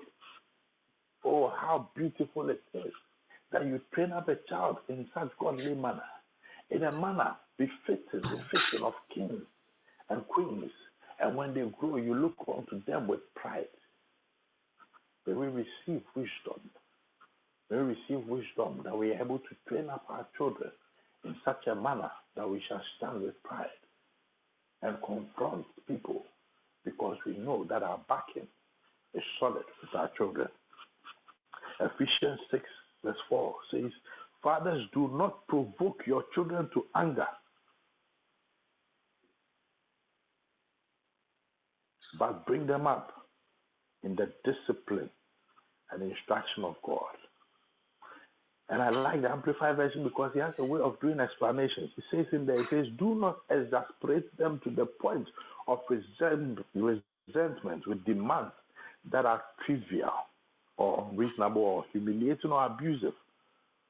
Oh, 1.23 1.49
how 1.49 1.89
beautiful 1.95 2.49
it 2.49 2.61
is 2.73 2.93
that 3.51 3.65
you 3.65 3.81
train 3.93 4.11
up 4.11 4.29
a 4.29 4.35
child 4.49 4.77
in 4.89 5.07
such 5.13 5.29
godly 5.39 5.75
manner, 5.75 6.03
in 6.69 6.83
a 6.83 6.91
manner 6.91 7.35
befitting 7.57 8.21
the 8.21 8.39
fitting 8.51 8.85
of 8.85 8.93
kings 9.13 9.43
and 10.09 10.27
queens. 10.27 10.71
And 11.19 11.35
when 11.35 11.53
they 11.53 11.63
grow, 11.79 11.97
you 11.97 12.13
look 12.13 12.35
unto 12.47 12.83
them 12.85 13.07
with 13.07 13.21
pride. 13.35 13.67
They 15.25 15.33
will 15.33 15.51
receive 15.51 16.03
wisdom. 16.15 16.61
May 17.69 17.77
we 17.77 17.95
receive 17.95 18.27
wisdom 18.27 18.81
that 18.83 18.97
we 18.97 19.11
are 19.11 19.21
able 19.21 19.39
to 19.39 19.55
train 19.67 19.89
up 19.89 20.05
our 20.09 20.27
children 20.37 20.71
in 21.23 21.35
such 21.43 21.65
a 21.67 21.75
manner 21.75 22.11
that 22.35 22.49
we 22.49 22.61
shall 22.67 22.81
stand 22.97 23.23
with 23.23 23.41
pride 23.43 23.67
and 24.83 24.97
confront 25.05 25.65
people 25.87 26.23
because 26.83 27.17
we 27.25 27.37
know 27.37 27.65
that 27.69 27.81
our 27.83 27.99
backing 28.07 28.47
is 29.15 29.23
solid 29.39 29.63
with 29.81 29.95
our 29.95 30.11
children. 30.17 30.47
Ephesians 31.79 32.39
6, 32.51 32.63
verse 33.03 33.17
4 33.29 33.55
says, 33.71 33.91
Fathers, 34.43 34.85
do 34.93 35.09
not 35.13 35.47
provoke 35.47 36.03
your 36.05 36.23
children 36.35 36.69
to 36.73 36.85
anger, 36.95 37.27
but 42.19 42.45
bring 42.45 42.67
them 42.67 42.85
up 42.85 43.11
in 44.03 44.15
the 44.15 44.31
discipline 44.45 45.09
and 45.91 46.03
instruction 46.03 46.63
of 46.63 46.75
God. 46.85 47.15
And 48.69 48.81
I 48.81 48.89
like 48.89 49.21
the 49.21 49.29
Amplified 49.29 49.75
version 49.75 50.03
because 50.03 50.31
he 50.33 50.39
has 50.39 50.53
a 50.57 50.63
way 50.63 50.79
of 50.81 50.99
doing 50.99 51.19
explanations. 51.19 51.91
He 51.95 52.01
says 52.11 52.25
in 52.31 52.47
there, 52.47 52.57
he 52.57 52.65
says, 52.71 52.87
Do 52.97 53.13
not 53.13 53.37
exasperate 53.51 54.35
them 54.37 54.59
to 54.63 54.71
the 54.71 54.85
point 54.85 55.27
of 55.67 55.79
resent, 55.89 56.59
resentment 56.73 57.85
with 57.85 58.03
demands 58.05 58.53
that 59.11 59.25
are 59.25 59.43
trivial 59.65 60.13
or 60.77 61.07
unreasonable 61.11 61.61
or 61.61 61.85
humiliating 61.91 62.51
or 62.51 62.65
abusive, 62.65 63.13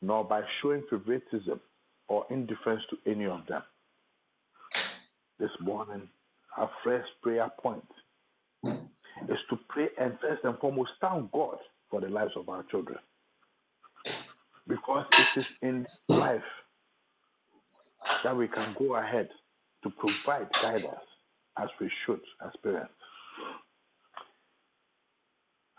nor 0.01 0.25
by 0.25 0.41
showing 0.61 0.83
favoritism 0.89 1.59
or 2.09 2.25
indifference 2.29 2.83
to 2.89 3.11
any 3.11 3.25
of 3.25 3.41
them. 3.47 3.63
This 5.39 5.51
morning, 5.61 6.07
our 6.57 6.69
first 6.83 7.07
prayer 7.21 7.49
point 7.61 7.83
is 9.29 9.37
to 9.49 9.57
pray 9.69 9.87
and 9.99 10.17
first 10.21 10.43
and 10.43 10.57
foremost 10.59 10.91
thank 10.99 11.31
God 11.31 11.57
for 11.89 12.01
the 12.01 12.09
lives 12.09 12.33
of 12.35 12.49
our 12.49 12.63
children. 12.63 12.99
Because 14.67 15.05
it 15.11 15.39
is 15.41 15.47
in 15.61 15.87
life 16.09 16.43
that 18.23 18.35
we 18.37 18.47
can 18.47 18.75
go 18.79 18.95
ahead 18.95 19.29
to 19.83 19.89
provide 19.91 20.49
guidance 20.61 21.05
as 21.57 21.69
we 21.79 21.91
should 22.05 22.21
as 22.45 22.51
parents. 22.63 22.93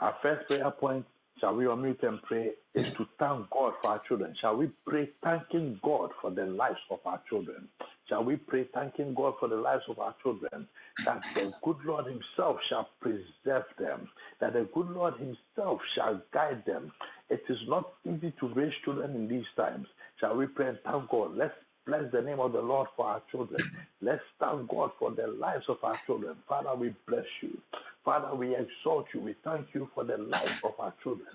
Our 0.00 0.16
first 0.22 0.48
prayer 0.48 0.70
point, 0.72 1.06
shall 1.40 1.56
we 1.56 1.64
unmute 1.64 2.02
and 2.04 2.22
pray, 2.22 2.52
is 2.74 2.86
to 2.94 3.06
thank 3.18 3.50
God 3.50 3.74
for 3.82 3.88
our 3.90 4.02
children. 4.08 4.36
Shall 4.40 4.56
we 4.56 4.70
pray 4.86 5.10
thanking 5.24 5.80
God 5.84 6.10
for 6.20 6.30
the 6.30 6.46
lives 6.46 6.80
of 6.90 7.00
our 7.06 7.22
children? 7.28 7.68
Shall 8.08 8.24
we 8.24 8.36
pray 8.36 8.68
thanking 8.72 9.14
God 9.14 9.34
for 9.40 9.48
the 9.48 9.56
lives 9.56 9.82
of 9.88 9.98
our 9.98 10.14
children? 10.22 10.68
That 11.04 11.22
the 11.34 11.52
good 11.62 11.78
Lord 11.84 12.06
Himself 12.06 12.58
shall 12.68 12.88
preserve 13.00 13.64
them, 13.78 14.08
that 14.40 14.52
the 14.52 14.68
good 14.72 14.90
Lord 14.90 15.14
Himself 15.14 15.80
shall 15.94 16.22
guide 16.32 16.62
them. 16.66 16.92
It 17.30 17.42
is 17.48 17.58
not 17.66 17.92
easy 18.04 18.32
to 18.40 18.48
raise 18.54 18.72
children 18.84 19.14
in 19.14 19.28
these 19.28 19.46
times. 19.56 19.88
Shall 20.20 20.36
we 20.36 20.46
pray 20.46 20.68
and 20.68 20.78
thank 20.84 21.10
God? 21.10 21.36
Let's 21.36 21.54
bless 21.84 22.10
the 22.12 22.22
name 22.22 22.40
of 22.40 22.52
the 22.52 22.60
Lord 22.60 22.88
for 22.96 23.06
our 23.06 23.22
children. 23.30 23.60
Let's 24.00 24.22
thank 24.38 24.68
God 24.68 24.90
for 24.98 25.10
the 25.10 25.26
lives 25.26 25.64
of 25.68 25.78
our 25.82 25.98
children. 26.06 26.36
Father, 26.48 26.74
we 26.74 26.94
bless 27.08 27.26
you. 27.42 27.58
Father, 28.04 28.34
we 28.36 28.54
exalt 28.54 29.06
you. 29.12 29.20
We 29.20 29.34
thank 29.42 29.66
you 29.74 29.88
for 29.94 30.04
the 30.04 30.16
life 30.16 30.62
of 30.62 30.72
our 30.78 30.94
children. 31.02 31.28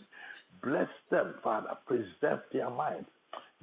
Bless 0.64 0.90
them, 1.10 1.36
Father. 1.44 1.78
Preserve 1.86 2.40
their 2.54 2.70
minds. 2.70 3.08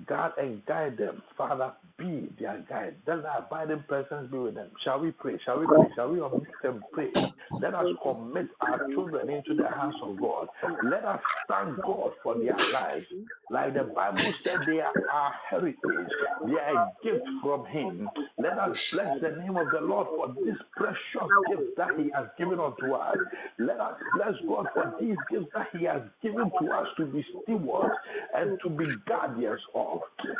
God 0.06 0.32
and 0.38 0.64
guide 0.66 0.96
them. 0.98 1.22
Father, 1.36 1.72
be 1.98 2.28
their 2.38 2.64
guide. 2.68 2.96
Let 3.06 3.22
the 3.22 3.38
abiding 3.38 3.84
presence 3.88 4.30
be 4.30 4.38
with 4.38 4.54
them. 4.54 4.70
Shall 4.84 5.00
we 5.00 5.12
pray? 5.12 5.38
Shall 5.44 5.60
we 5.60 5.66
pray? 5.68 5.90
Shall 5.94 6.10
we 6.10 6.20
omit 6.20 6.48
and 6.64 6.82
pray? 6.92 7.12
Let 7.58 7.74
us 7.74 7.88
commit 8.02 8.48
our 8.60 8.84
children 8.94 9.30
into 9.30 9.54
the 9.54 9.68
hands 9.68 9.96
of 10.02 10.18
God. 10.20 10.48
Let 10.82 11.04
us 11.04 11.20
thank 11.48 11.82
God 11.82 12.12
for 12.22 12.36
their 12.36 12.58
lives. 12.70 13.06
Like 13.50 13.74
the 13.74 13.84
Bible 13.84 14.32
said, 14.44 14.66
they 14.66 14.80
are 14.80 14.94
our 15.08 15.32
heritage. 15.50 16.10
They 16.44 16.54
are 16.58 16.74
a 16.74 16.84
gift 17.02 17.26
from 17.42 17.66
Him. 17.66 18.10
Let 18.38 18.58
us 18.58 18.76
bless 18.92 19.10
the 19.20 19.30
name 19.30 19.56
of 19.56 19.70
the 19.70 19.80
Lord 19.80 20.08
for 20.16 20.36
this 20.44 20.56
precious 20.76 21.32
gift 21.46 21.64
that 21.76 21.92
He 21.96 22.10
has 22.14 22.26
given 22.38 22.60
unto 22.60 22.92
us. 22.92 23.18
Let 23.58 23.80
us 23.80 23.96
bless 24.12 24.34
God 24.48 24.66
for 24.74 24.92
these 25.00 25.18
gifts 25.30 25.48
that 25.54 25.68
He 25.72 25.84
has 25.84 26.02
given 26.22 26.52
to 26.58 26.72
us 26.72 26.88
to 26.98 27.06
be 27.06 27.24
stewards 27.42 27.94
and 28.34 28.54
to 28.62 28.70
be 28.70 28.86
guardians 29.06 29.60
of. 29.74 29.87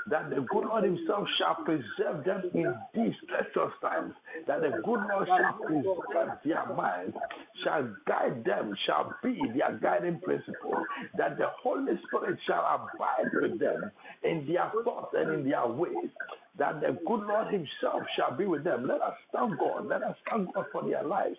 That 0.09 0.31
the 0.31 0.41
good 0.43 0.65
Lord 0.65 0.85
Himself 0.85 1.27
shall 1.39 1.57
preserve 1.65 2.25
them 2.25 2.51
in 2.55 2.75
these 2.95 3.15
precious 3.29 3.73
times. 3.81 4.15
That 4.47 4.61
the 4.61 4.81
good 4.85 5.01
Lord 5.09 5.29
shall 5.29 5.59
preserve 5.65 6.39
their 6.45 6.67
minds, 6.75 7.17
shall 7.63 7.89
guide 8.07 8.45
them, 8.45 8.75
shall 8.87 9.15
be 9.23 9.41
their 9.57 9.79
guiding 9.79 10.21
principle. 10.21 10.87
That 11.17 11.39
the 11.39 11.47
Holy 11.63 11.93
Spirit 12.07 12.39
shall 12.47 12.91
abide 12.95 13.33
with 13.33 13.59
them 13.59 13.91
in 14.25 14.47
their 14.47 14.71
thoughts 14.85 15.15
and 15.17 15.33
in 15.35 15.49
their 15.49 15.67
ways. 15.67 16.11
That 16.59 16.81
the 16.81 16.99
good 17.07 17.21
Lord 17.27 17.53
Himself 17.53 18.03
shall 18.17 18.37
be 18.37 18.47
with 18.47 18.65
them. 18.65 18.87
Let 18.87 19.01
us 19.01 19.15
thank 19.33 19.59
God. 19.59 19.87
Let 19.87 20.03
us 20.03 20.17
thank 20.31 20.53
God 20.55 20.67
for 20.73 20.83
their 20.89 21.05
lives. 21.05 21.37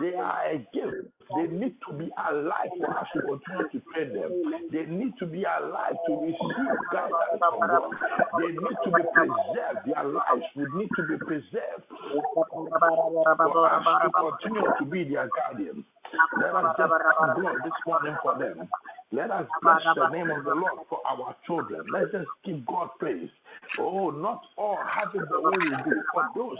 They 0.00 0.14
are 0.14 0.50
a 0.50 0.58
gift. 0.72 1.08
They 1.36 1.46
need 1.46 1.76
to 1.86 1.92
be 1.94 2.10
alive 2.18 2.70
for 2.78 2.98
us 2.98 3.06
to 3.14 3.20
continue 3.22 3.68
to 3.70 3.80
train 3.94 4.14
them. 4.14 4.30
They 4.72 4.86
need 4.86 5.14
to 5.18 5.26
be 5.26 5.44
alive 5.44 5.94
to 6.06 6.12
receive 6.22 6.70
guidance 6.92 7.38
from 7.38 7.60
God. 7.60 7.90
They 8.40 8.50
need 8.50 8.76
to 8.84 8.90
be 8.90 9.02
preserved. 9.14 9.80
Their 9.86 10.04
lives 10.04 10.46
would 10.56 10.74
need 10.74 10.90
to 10.96 11.02
be 11.06 11.16
preserved 11.18 11.84
for 11.90 12.46
us 13.70 13.86
to 14.02 14.10
continue 14.10 14.66
to 14.78 14.84
be 14.86 15.04
their 15.04 15.28
guardians. 15.28 15.84
Let 16.42 16.54
us 16.56 16.74
just 16.78 16.92
thank 16.92 17.42
God 17.42 17.56
this 17.64 17.78
morning 17.86 18.16
for 18.22 18.38
them. 18.38 18.68
Let 19.12 19.30
us 19.32 19.46
bless 19.60 19.82
the 19.96 20.08
name 20.10 20.30
of 20.30 20.44
the 20.44 20.54
Lord 20.54 20.86
for 20.88 21.00
our 21.04 21.34
children. 21.44 21.84
Let's 21.92 22.14
give 22.44 22.64
God 22.64 22.90
praise. 22.98 23.28
Oh, 23.78 24.10
not 24.10 24.42
all 24.56 24.78
have 24.88 25.14
it 25.14 25.28
the 25.28 25.40
way 25.40 25.56
we 25.58 25.70
do. 25.70 26.02
For 26.12 26.28
those 26.36 26.58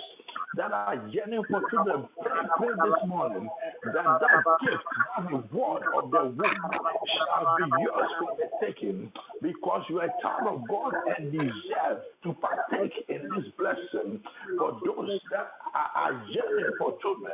that 0.57 0.73
are 0.73 1.01
yearning 1.11 1.45
for 1.49 1.63
children, 1.71 2.09
pray, 2.21 2.33
pray 2.57 2.69
this 2.69 3.09
morning 3.09 3.49
that 3.85 3.93
that 3.95 4.45
gift, 4.63 4.83
that 5.17 5.31
reward 5.31 5.83
of 5.95 6.11
the 6.11 6.25
womb 6.25 6.37
shall 6.41 7.57
be 7.57 7.65
yours 7.83 8.11
for 8.19 8.37
the 8.37 8.67
taking 8.67 9.13
because 9.43 9.83
you 9.89 10.01
are 10.01 10.07
a 10.07 10.23
child 10.23 10.49
of 10.49 10.69
God 10.69 10.93
and 11.17 11.31
deserve 11.31 12.03
to 12.25 12.35
partake 12.35 13.05
in 13.09 13.29
this 13.37 13.47
blessing. 13.59 14.21
For 14.59 14.81
those 14.85 15.21
that 15.31 15.53
are, 15.75 15.91
are 15.95 16.25
yearning 16.29 16.73
for 16.79 16.99
children, 17.01 17.33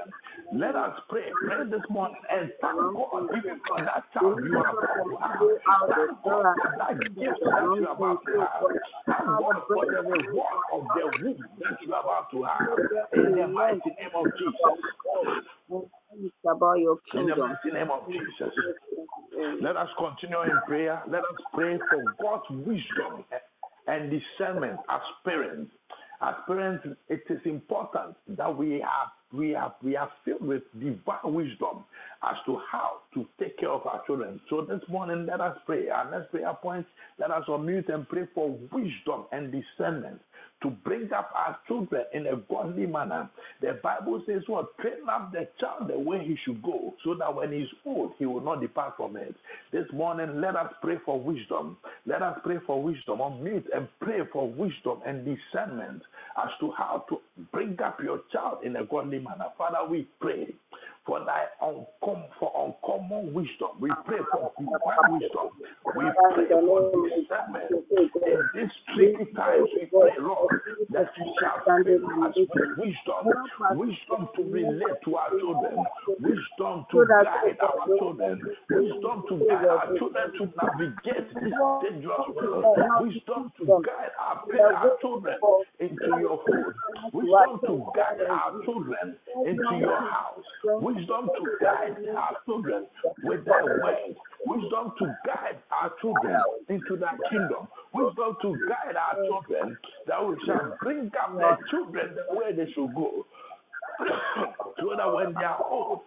let 0.52 0.76
us 0.76 0.98
pray. 1.08 1.30
Pray 1.46 1.64
this 1.70 1.82
morning 1.88 2.20
and 2.30 2.52
thank 2.60 2.76
God 2.76 3.28
even 3.36 3.60
for 3.66 3.78
that 3.78 4.04
child 4.12 4.44
you 4.44 4.58
are 4.58 4.74
In 13.12 13.32
the 13.32 13.46
mighty 13.48 13.90
name 13.98 14.14
of 14.14 14.26
Jesus. 14.38 15.82
about 16.46 16.78
your 16.78 16.98
In 17.14 17.26
the 17.26 17.56
name 17.72 17.90
of 17.90 18.06
Jesus. 18.10 18.52
Let 19.62 19.76
us 19.76 19.88
continue 19.98 20.42
in 20.42 20.58
prayer. 20.66 21.02
Let 21.08 21.20
us 21.20 21.36
pray 21.54 21.78
for 21.90 22.02
God's 22.20 22.66
wisdom 22.66 23.24
and 23.86 24.10
discernment 24.10 24.78
as 24.88 25.00
parents. 25.24 25.70
As 26.22 26.34
parents, 26.46 26.86
it 27.08 27.22
is 27.28 27.40
important 27.44 28.16
that 28.28 28.56
we 28.56 28.82
are 28.82 29.12
we 29.32 29.54
are 29.54 29.74
we 29.82 29.96
are 29.96 30.10
filled 30.24 30.42
with 30.46 30.62
divine 30.80 31.34
wisdom 31.34 31.84
as 32.28 32.36
to 32.46 32.58
how 32.70 32.98
to 33.14 33.26
take 33.38 33.58
care 33.58 33.70
of 33.70 33.86
our 33.86 34.02
children. 34.06 34.40
So 34.50 34.62
this 34.62 34.80
morning, 34.88 35.26
let 35.26 35.40
us 35.40 35.56
pray. 35.66 35.88
Our 35.88 36.10
next 36.10 36.30
prayer 36.30 36.52
point, 36.60 36.86
let 37.18 37.30
us 37.30 37.44
unmute 37.48 37.92
and 37.92 38.08
pray 38.08 38.26
for 38.34 38.50
wisdom 38.72 39.26
and 39.32 39.52
discernment 39.52 40.20
to 40.62 40.70
bring 40.70 41.12
up 41.12 41.30
our 41.34 41.58
children 41.68 42.04
in 42.14 42.26
a 42.26 42.36
godly 42.48 42.86
manner. 42.86 43.28
The 43.60 43.78
Bible 43.82 44.22
says, 44.26 44.42
What? 44.46 44.76
Train 44.78 45.08
up 45.08 45.32
the 45.32 45.48
child 45.60 45.90
the 45.90 45.98
way 45.98 46.24
he 46.24 46.36
should 46.44 46.62
go, 46.62 46.94
so 47.04 47.14
that 47.14 47.34
when 47.34 47.52
he's 47.52 47.68
old, 47.84 48.12
he 48.18 48.26
will 48.26 48.40
not 48.40 48.60
depart 48.60 48.94
from 48.96 49.16
it. 49.16 49.34
This 49.72 49.86
morning, 49.92 50.40
let 50.40 50.56
us 50.56 50.72
pray 50.82 50.96
for 51.04 51.20
wisdom. 51.20 51.76
Let 52.06 52.22
us 52.22 52.38
pray 52.42 52.56
for 52.66 52.82
wisdom. 52.82 53.18
Unmute 53.18 53.66
and 53.74 53.86
pray 54.00 54.20
for 54.32 54.48
wisdom 54.50 55.00
and 55.06 55.24
discernment 55.24 56.02
as 56.42 56.48
to 56.60 56.72
how 56.76 57.04
to 57.10 57.18
bring 57.52 57.78
up 57.84 57.98
your 58.02 58.20
child 58.32 58.58
in 58.64 58.76
a 58.76 58.84
godly 58.84 59.18
manner. 59.18 59.46
Father, 59.58 59.88
we 59.88 60.08
pray 60.20 60.54
for 61.06 61.20
thy 61.24 61.46
uncommon, 61.62 62.28
for 62.38 62.50
uncommon 62.66 63.32
wisdom. 63.32 63.78
We 63.78 63.88
pray 64.04 64.18
for 64.32 64.50
divine 64.58 65.14
wisdom. 65.14 65.54
We 65.94 66.04
pray 66.34 66.50
for 66.50 66.90
discernment. 67.14 67.70
In 68.26 68.40
these 68.54 68.74
tricky 68.94 69.30
times, 69.32 69.68
we 69.78 69.86
pray, 69.86 70.18
Lord, 70.18 70.50
that 70.90 71.06
you 71.16 71.26
shall 71.38 71.62
fill 71.62 72.10
us 72.26 72.34
with 72.34 72.50
wisdom, 72.76 73.22
wisdom 73.78 74.28
to 74.34 74.42
relate 74.50 74.98
to 75.04 75.14
our 75.14 75.30
children, 75.38 75.78
wisdom 76.18 76.86
to 76.90 77.06
guide 77.06 77.56
our 77.62 77.86
children, 77.98 78.42
wisdom 78.68 79.22
to 79.30 79.34
guide 79.46 79.70
our 79.70 79.86
children 79.98 80.26
to 80.38 80.44
navigate 80.58 81.28
this 81.38 81.54
dangerous 81.86 82.26
world, 82.34 82.66
wisdom 83.00 83.52
to 83.58 83.64
guide 83.86 84.10
our, 84.18 84.42
our 84.74 84.98
children 85.00 85.38
into 85.78 86.10
your 86.18 86.42
fold, 86.42 86.74
wisdom 87.12 87.60
to 87.62 87.86
guide 87.94 88.26
our 88.28 88.58
children 88.64 89.14
into 89.46 89.74
your 89.78 90.00
house, 90.00 90.42
wisdom 90.82 90.95
to 91.04 91.56
guide 91.60 91.96
our 92.16 92.36
children 92.46 92.86
with 93.22 93.44
thy 93.44 93.62
word, 93.62 94.16
wisdom 94.46 94.92
to 94.98 95.06
guide 95.26 95.58
our 95.70 95.92
children 96.00 96.36
into 96.68 96.96
thy 96.96 97.16
kingdom, 97.30 97.68
wisdom 97.92 98.36
to 98.42 98.56
guide 98.68 98.96
our 98.96 99.24
children 99.26 99.76
that 100.06 100.26
we 100.26 100.36
shall 100.46 100.76
bring 100.80 101.10
up 101.22 101.36
their 101.36 101.58
children 101.70 102.16
where 102.32 102.52
they 102.52 102.70
should 102.72 102.94
go. 102.94 103.26
so 104.80 104.90
that 104.96 105.14
when 105.14 105.34
they 105.34 105.44
are 105.44 105.64
old, 105.70 106.00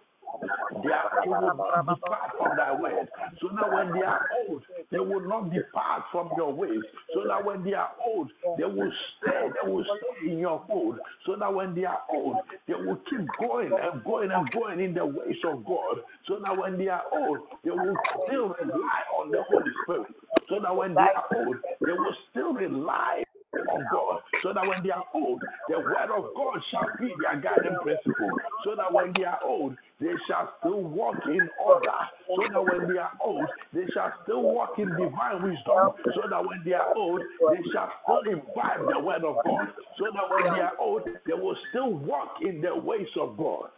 they, 0.82 0.90
are, 0.90 1.10
they 1.24 1.30
will 1.30 1.54
not 1.56 1.86
depart 1.86 2.30
from 2.38 2.56
thy 2.56 2.72
word. 2.80 3.08
So 3.40 3.48
that 3.56 3.72
when 3.72 3.92
they 3.94 4.02
are 4.06 4.22
old, 4.48 4.62
they 4.90 4.98
will 5.00 5.26
not 5.28 5.52
depart 5.52 6.04
from 6.12 6.30
your 6.36 6.52
ways. 6.52 6.82
So 7.14 7.24
that 7.28 7.44
when 7.44 7.64
they 7.64 7.74
are 7.74 7.90
old, 8.06 8.30
they 8.58 8.64
will 8.64 8.92
stay, 9.18 9.48
they 9.62 9.70
will 9.70 9.84
stay 9.84 10.32
in 10.32 10.38
your 10.38 10.64
fold. 10.68 10.98
So 11.26 11.36
that 11.38 11.54
when 11.54 11.74
they 11.74 11.84
are 11.84 12.02
old, 12.10 12.36
they 12.68 12.74
will 12.74 13.00
keep 13.10 13.26
going 13.40 13.72
and 13.72 14.04
going 14.04 14.30
and 14.32 14.50
going 14.52 14.80
in 14.80 14.94
the 14.94 15.06
ways 15.06 15.38
of 15.44 15.64
God. 15.64 15.98
So 16.28 16.38
that 16.44 16.56
when 16.56 16.78
they 16.78 16.88
are 16.88 17.04
old, 17.12 17.40
they 17.64 17.70
will 17.70 17.96
still 18.26 18.48
rely 18.50 19.00
on 19.18 19.30
the 19.30 19.42
Holy 19.48 19.72
Spirit. 19.84 20.08
So 20.48 20.60
that 20.62 20.76
when 20.76 20.94
they 20.94 21.00
are 21.02 21.24
old, 21.34 21.56
they 21.84 21.92
will 21.92 22.16
still 22.30 22.52
rely 22.54 23.24
on 23.70 23.88
God, 23.92 24.20
so 24.42 24.52
that 24.54 24.66
when 24.66 24.82
they 24.82 24.90
are 24.90 25.04
old, 25.14 25.42
the 25.68 25.78
word 25.78 26.10
of 26.16 26.34
God 26.34 26.58
shall 26.70 26.90
be 27.00 27.12
their 27.20 27.40
guiding 27.40 27.78
principle. 27.82 28.30
So 28.64 28.76
that 28.76 28.92
when 28.92 29.14
they 29.14 29.24
are 29.24 29.40
old, 29.44 29.76
they 30.00 30.14
shall 30.26 30.54
still 30.60 30.82
walk 30.82 31.16
in 31.26 31.48
order. 31.58 31.90
So 32.36 32.48
that 32.52 32.62
when 32.64 32.86
they 32.86 32.98
are 32.98 33.12
old, 33.22 33.48
they 33.74 33.86
shall 33.92 34.12
still 34.22 34.42
walk 34.42 34.78
in 34.78 34.96
divine 34.96 35.42
wisdom. 35.42 35.90
So 36.14 36.22
that 36.30 36.44
when 36.44 36.62
they 36.64 36.72
are 36.72 36.88
old, 36.96 37.22
they 37.48 37.62
shall 37.72 37.92
still 38.04 38.22
imbibe 38.22 38.88
the 38.88 38.98
word 38.98 39.24
of 39.24 39.42
God. 39.44 39.68
So 39.98 40.06
that 40.14 40.30
when 40.30 40.50
they 40.50 40.60
are 40.60 40.72
old, 40.80 41.02
they 41.26 41.34
will 41.34 41.56
still 41.70 41.92
walk 41.92 42.36
in 42.42 42.60
the 42.62 42.74
ways 42.74 43.08
of 43.20 43.36
God. 43.36 43.70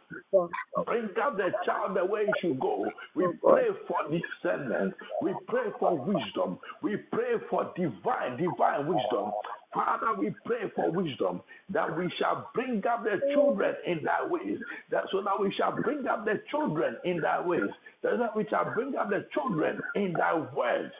Bring 0.86 1.08
up 1.22 1.36
the 1.36 1.50
child 1.64 1.96
the 1.96 2.04
way 2.04 2.26
he 2.26 2.32
should 2.40 2.60
go. 2.60 2.90
We 3.14 3.28
pray 3.46 3.68
for 3.86 3.98
discernment. 4.10 4.94
We 5.20 5.32
pray 5.48 5.66
for 5.78 5.96
wisdom. 5.98 6.58
We 6.82 6.96
pray 7.12 7.34
for 7.50 7.72
divine, 7.76 8.36
divine 8.36 8.86
wisdom. 8.86 9.32
Father, 9.74 10.14
we 10.18 10.34
pray 10.46 10.70
for 10.76 10.90
wisdom 10.90 11.42
that 11.70 11.96
we 11.96 12.10
shall 12.18 12.50
bring 12.54 12.82
up 12.86 13.04
the 13.04 13.20
children 13.34 13.74
in 13.86 14.02
thy 14.04 14.26
ways. 14.26 14.58
That 14.90 15.04
so 15.12 15.22
that 15.22 15.40
we 15.40 15.52
shall 15.58 15.72
bring 15.82 16.06
up 16.06 16.24
the 16.24 16.42
children 16.50 16.96
in 17.04 17.20
thy 17.20 17.40
ways. 17.46 17.70
That 18.02 18.36
we 18.36 18.46
shall 18.50 18.72
bring 18.74 18.96
up 18.96 19.10
the 19.10 19.26
children 19.34 19.80
in 19.96 20.12
thy 20.12 20.34
words. 20.54 20.92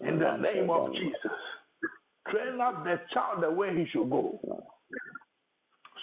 In 0.00 0.18
the 0.18 0.36
name 0.38 0.70
of 0.70 0.92
Jesus. 0.94 1.32
Train 2.30 2.60
up 2.60 2.84
the 2.84 3.00
child 3.14 3.42
the 3.42 3.50
way 3.50 3.76
he 3.76 3.86
should 3.92 4.10
go. 4.10 4.40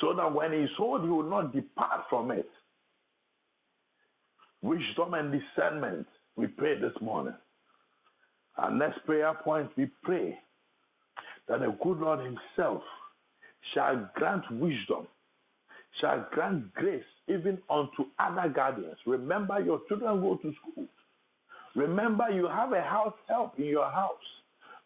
So 0.01 0.13
that 0.15 0.33
when 0.33 0.53
he's 0.53 0.69
old, 0.79 1.03
he 1.03 1.09
will 1.09 1.23
not 1.29 1.53
depart 1.53 2.05
from 2.09 2.31
it. 2.31 2.49
Wisdom 4.61 5.13
and 5.13 5.31
discernment, 5.31 6.07
we 6.35 6.47
pray 6.47 6.79
this 6.79 6.93
morning. 7.01 7.35
Our 8.57 8.71
next 8.71 9.05
prayer 9.05 9.33
point, 9.43 9.69
we 9.77 9.89
pray 10.03 10.37
that 11.47 11.59
the 11.59 11.75
good 11.83 11.99
Lord 11.99 12.19
Himself 12.19 12.81
shall 13.73 14.09
grant 14.15 14.43
wisdom, 14.51 15.07
shall 15.99 16.25
grant 16.31 16.73
grace 16.73 17.03
even 17.27 17.57
unto 17.69 18.05
other 18.19 18.49
guardians. 18.49 18.97
Remember, 19.05 19.59
your 19.59 19.81
children 19.87 20.21
go 20.21 20.35
to 20.37 20.53
school. 20.61 20.85
Remember, 21.75 22.29
you 22.29 22.47
have 22.47 22.71
a 22.73 22.81
house 22.81 23.13
help 23.27 23.59
in 23.59 23.65
your 23.65 23.89
house. 23.89 24.13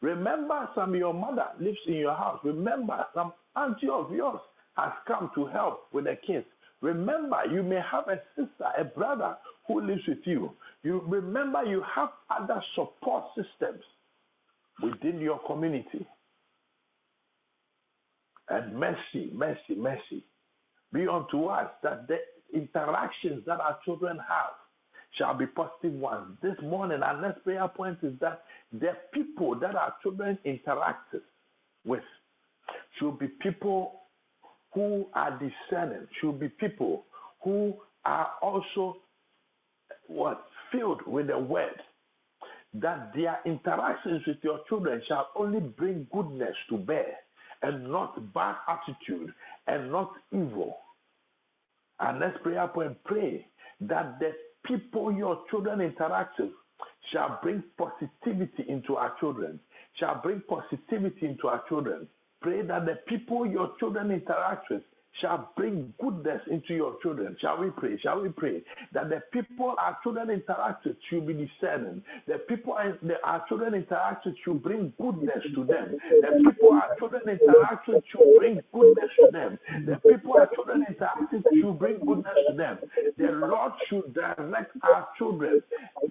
Remember, 0.02 0.70
some 0.76 0.96
your 0.96 1.14
mother 1.14 1.48
lives 1.60 1.78
in 1.88 1.96
your 1.96 2.16
house. 2.16 2.40
Remember, 2.44 3.06
some 3.14 3.34
auntie 3.56 3.90
of 3.90 4.12
yours 4.12 4.40
has 4.76 4.92
come 5.08 5.30
to 5.36 5.46
help 5.48 5.88
with 5.92 6.06
the 6.06 6.18
kids. 6.26 6.46
Remember, 6.82 7.42
you 7.52 7.62
may 7.62 7.82
have 7.92 8.08
a 8.08 8.22
sister, 8.36 8.66
a 8.78 8.86
brother 8.86 9.36
who 9.68 9.82
lives 9.82 10.02
with 10.08 10.20
you. 10.24 10.52
You 10.84 11.04
remember 11.06 11.64
you 11.64 11.84
have 11.94 12.10
other 12.30 12.64
support 12.74 13.26
systems 13.36 13.84
within 14.82 15.20
your 15.20 15.40
community. 15.46 16.08
And 18.50 18.76
mercy, 18.76 19.30
mercy, 19.34 19.76
mercy 19.78 20.24
be 20.92 21.08
unto 21.08 21.46
us 21.46 21.70
that 21.84 22.08
the 22.08 22.18
interactions 22.54 23.44
that 23.46 23.60
our 23.60 23.78
children 23.86 24.18
have 24.18 24.54
shall 25.18 25.36
be 25.36 25.46
positive 25.46 25.94
ones. 25.94 26.38
This 26.42 26.56
morning, 26.64 27.04
our 27.04 27.22
next 27.22 27.44
prayer 27.44 27.68
point 27.68 28.00
is 28.02 28.14
that 28.22 28.44
the 28.72 28.94
people 29.14 29.56
that 29.60 29.76
our 29.76 29.94
children 30.02 30.38
interact 30.46 31.16
with 31.86 32.04
should 33.00 33.20
be 33.20 33.28
people 33.28 34.02
who 34.74 35.08
are 35.14 35.32
discerning, 35.32 36.08
should 36.22 36.40
be 36.40 36.50
people 36.50 37.06
who 37.44 37.76
are 38.06 38.32
also 38.42 38.98
what 40.08 40.44
filled 40.72 41.02
with 41.06 41.28
the 41.28 41.38
word. 41.38 41.82
That 42.76 43.14
their 43.16 43.40
interactions 43.46 44.22
with 44.28 44.38
your 44.44 44.60
children 44.70 45.02
shall 45.08 45.30
only 45.36 45.60
bring 45.60 46.06
goodness 46.14 46.56
to 46.70 46.78
bear 46.78 47.16
and 47.62 47.92
not 47.92 48.34
bad 48.34 48.56
attitude 48.68 49.34
and 49.68 49.92
not 49.92 50.12
evil. 50.32 50.78
And 52.00 52.20
let's 52.20 52.38
prayer 52.42 52.68
point 52.68 52.98
pray 53.06 53.46
that 53.82 54.20
the 54.20 54.32
people 54.66 55.12
your 55.12 55.42
children 55.50 55.82
interact 55.82 56.40
with 56.40 56.52
shall 57.12 57.40
bring 57.42 57.64
positivity 57.78 58.66
into 58.68 58.96
our 58.96 59.14
children, 59.20 59.60
shall 60.00 60.22
bring 60.22 60.42
positivity 60.48 61.26
into 61.26 61.48
our 61.48 61.64
children. 61.68 62.08
Pray 62.42 62.62
that 62.62 62.86
the 62.86 62.96
people 63.08 63.46
your 63.46 63.72
children 63.80 64.12
interact 64.12 64.70
with 64.70 64.84
shall 65.22 65.52
bring 65.56 65.94
goodness 66.02 66.42
into 66.50 66.74
your 66.74 66.96
children. 67.02 67.36
Shall 67.42 67.60
we 67.60 67.70
pray? 67.72 68.00
Shall 68.02 68.22
we 68.22 68.30
pray 68.30 68.64
that 68.94 69.10
the 69.10 69.22
people 69.32 69.76
our 69.78 69.98
children 70.04 70.30
interact 70.30 70.86
with 70.86 70.96
should 71.10 71.28
be 71.28 71.34
discerning. 71.34 72.02
The 72.28 72.40
people 72.48 72.74
our 73.24 73.46
children 73.48 73.74
interact 73.74 74.26
with 74.26 74.36
should 74.44 74.64
bring 74.64 74.94
goodness 75.00 75.44
to 75.56 75.64
them. 75.66 75.98
The 76.22 76.52
people 76.52 76.74
our 76.74 76.96
children 76.98 77.24
interact 77.28 77.88
with 77.88 78.04
should 78.12 78.38
bring 78.40 78.62
goodness 78.74 79.10
to 79.20 79.30
them. 79.32 79.60
The 79.86 79.96
people 80.10 80.34
our 80.38 80.50
children 80.56 80.86
interact 80.88 81.34
with 81.34 81.44
should 81.62 81.80
bring 81.80 82.00
goodness 82.00 82.38
to 82.50 82.56
them. 82.56 82.78
The 83.18 83.32
Lord 83.32 83.74
should 83.90 84.14
direct 84.14 84.76
our 84.84 85.08
children 85.18 85.62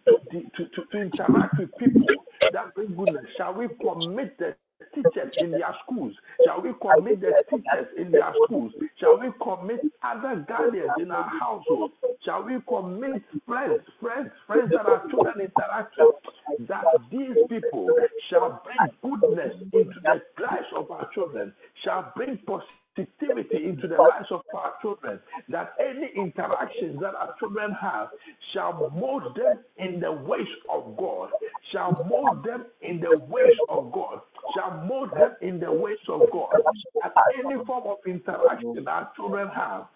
to, 0.06 0.18
to, 0.32 0.64
to, 0.66 0.82
to 0.92 0.98
interact 1.00 1.58
with 1.58 1.70
people 1.78 2.06
that 2.52 2.74
bring 2.74 2.94
goodness. 2.94 3.26
Shall 3.36 3.54
we 3.54 3.68
commit 3.80 4.38
the 4.38 4.54
teachers 5.02 5.36
in 5.38 5.50
their 5.52 5.74
schools? 5.84 6.14
Shall 6.44 6.60
we 6.62 6.72
commit 6.80 7.20
the 7.20 7.32
teachers 7.50 7.88
in 7.96 8.10
their 8.10 8.32
schools? 8.44 8.72
Shall 9.00 9.18
we 9.18 9.30
commit 9.42 9.80
other 10.02 10.44
guardians 10.48 10.90
in 11.00 11.10
our 11.10 11.28
household? 11.40 11.92
Shall 12.24 12.42
we 12.44 12.58
commit 12.68 13.22
friends, 13.46 13.82
friends, 14.00 14.30
friends 14.46 14.70
that 14.70 14.86
our 14.86 15.06
children 15.10 15.40
interact 15.40 15.94
with? 15.98 16.68
That 16.68 16.84
these 17.10 17.36
people 17.48 17.88
shall 18.30 18.62
bring 18.64 19.20
goodness 19.20 19.54
into 19.72 20.00
the 20.02 20.22
lives 20.42 20.66
of 20.76 20.90
our 20.90 21.08
children, 21.14 21.52
shall 21.84 22.12
bring 22.16 22.38
positivity 22.46 22.77
into 22.98 23.88
the 23.88 24.00
lives 24.00 24.28
of 24.30 24.42
our 24.54 24.74
children, 24.82 25.20
that 25.48 25.74
any 25.80 26.08
interactions 26.16 27.00
that 27.00 27.14
our 27.14 27.34
children 27.38 27.72
have 27.80 28.08
shall 28.52 28.90
mold 28.94 29.36
them 29.36 29.60
in 29.78 30.00
the 30.00 30.12
ways 30.12 30.48
of 30.70 30.96
God, 30.98 31.30
shall 31.72 32.04
mold 32.08 32.44
them 32.44 32.66
in 32.82 33.00
the 33.00 33.14
ways 33.14 33.54
of 33.68 33.92
God, 33.92 34.20
shall 34.54 34.84
mold 34.86 35.10
them 35.16 35.36
in 35.42 35.60
the 35.60 35.72
ways 35.72 35.98
of 36.08 36.30
God. 36.30 36.58
At 37.04 37.14
any 37.38 37.56
form 37.66 37.84
of 37.86 37.98
interaction 38.06 38.88
our 38.88 39.10
children 39.16 39.48
have 39.48 39.86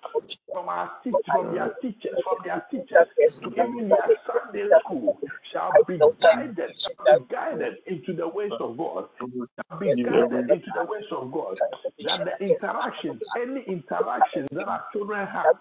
from 0.53 0.69
our 0.69 0.91
teach, 1.05 1.23
from 1.33 1.53
their 1.53 1.75
teachers, 1.83 2.19
from 2.25 2.39
their 2.45 2.65
teachers 2.71 3.07
to 3.43 3.51
even 3.51 3.91
their 3.91 4.13
Sunday 4.27 4.69
school 4.85 5.21
shall 5.53 5.85
be 5.89 5.99
guided, 6.21 6.75
shall 6.99 7.11
be 7.11 7.27
guided 7.31 7.75
into 7.87 8.15
the 8.15 8.29
ways 8.29 8.53
of 8.61 8.77
God, 8.79 9.07
shall 9.71 9.79
be 9.79 9.91
guided 10.05 10.51
into 10.51 10.71
the 10.75 10.85
ways 10.85 11.07
of 11.13 11.33
God. 11.33 11.59
That 12.03 12.25
the 12.25 12.45
interactions, 12.93 13.23
any 13.37 13.63
interaction 13.67 14.47
that 14.53 14.65
our 14.69 14.85
children 14.93 15.27
have, 15.27 15.57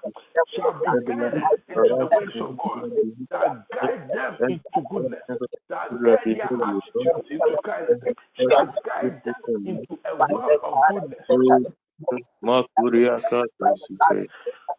shall 0.55 0.81
be 0.81 0.97
guided 1.07 1.51
into 1.69 1.81
the 1.87 1.97
ways 1.97 2.31
of 2.39 2.57
God, 2.57 2.85
that 3.31 3.65
guide 3.73 4.11
them 4.13 4.39
into 4.47 4.87
goodness, 4.89 5.23
that 5.69 5.95
guide 6.03 6.35
their 6.35 6.53
attitudes 6.63 7.25
into 7.29 7.57
kindness, 7.67 7.99
shall 8.49 8.73
guide 8.85 9.21
them 9.25 9.35
into 9.65 9.99
a 10.11 10.17
world 10.25 10.59
of 10.63 10.85
goodness. 10.87 11.27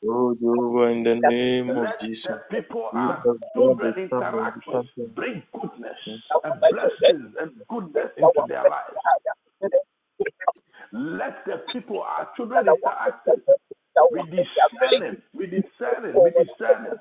Oh, 0.09 0.35
Jehovah, 0.41 0.93
in 0.93 1.05
the 1.05 1.17
name 1.17 1.77
of 1.79 1.91
Jesus, 2.01 2.41
people 2.51 2.91
have 2.97 3.27
children 3.55 3.79
done 3.81 3.99
interact 3.99 4.67
with 4.69 4.83
bring 5.15 5.43
goodness 5.61 5.99
and 6.45 6.69
blessings 6.71 7.29
and 7.41 7.51
goodness 7.69 8.11
into 8.19 8.45
their 8.49 8.67
lives. 8.67 9.01
Let 10.93 11.45
the 11.47 11.59
people 11.73 12.03
our 12.03 12.31
children 12.37 12.69
interact 12.69 13.29
with 13.29 13.43
be 14.13 14.23
discerning, 14.23 15.23
be 15.39 15.47
discerning, 15.47 16.23
be 16.23 16.31
discerning. 16.33 16.99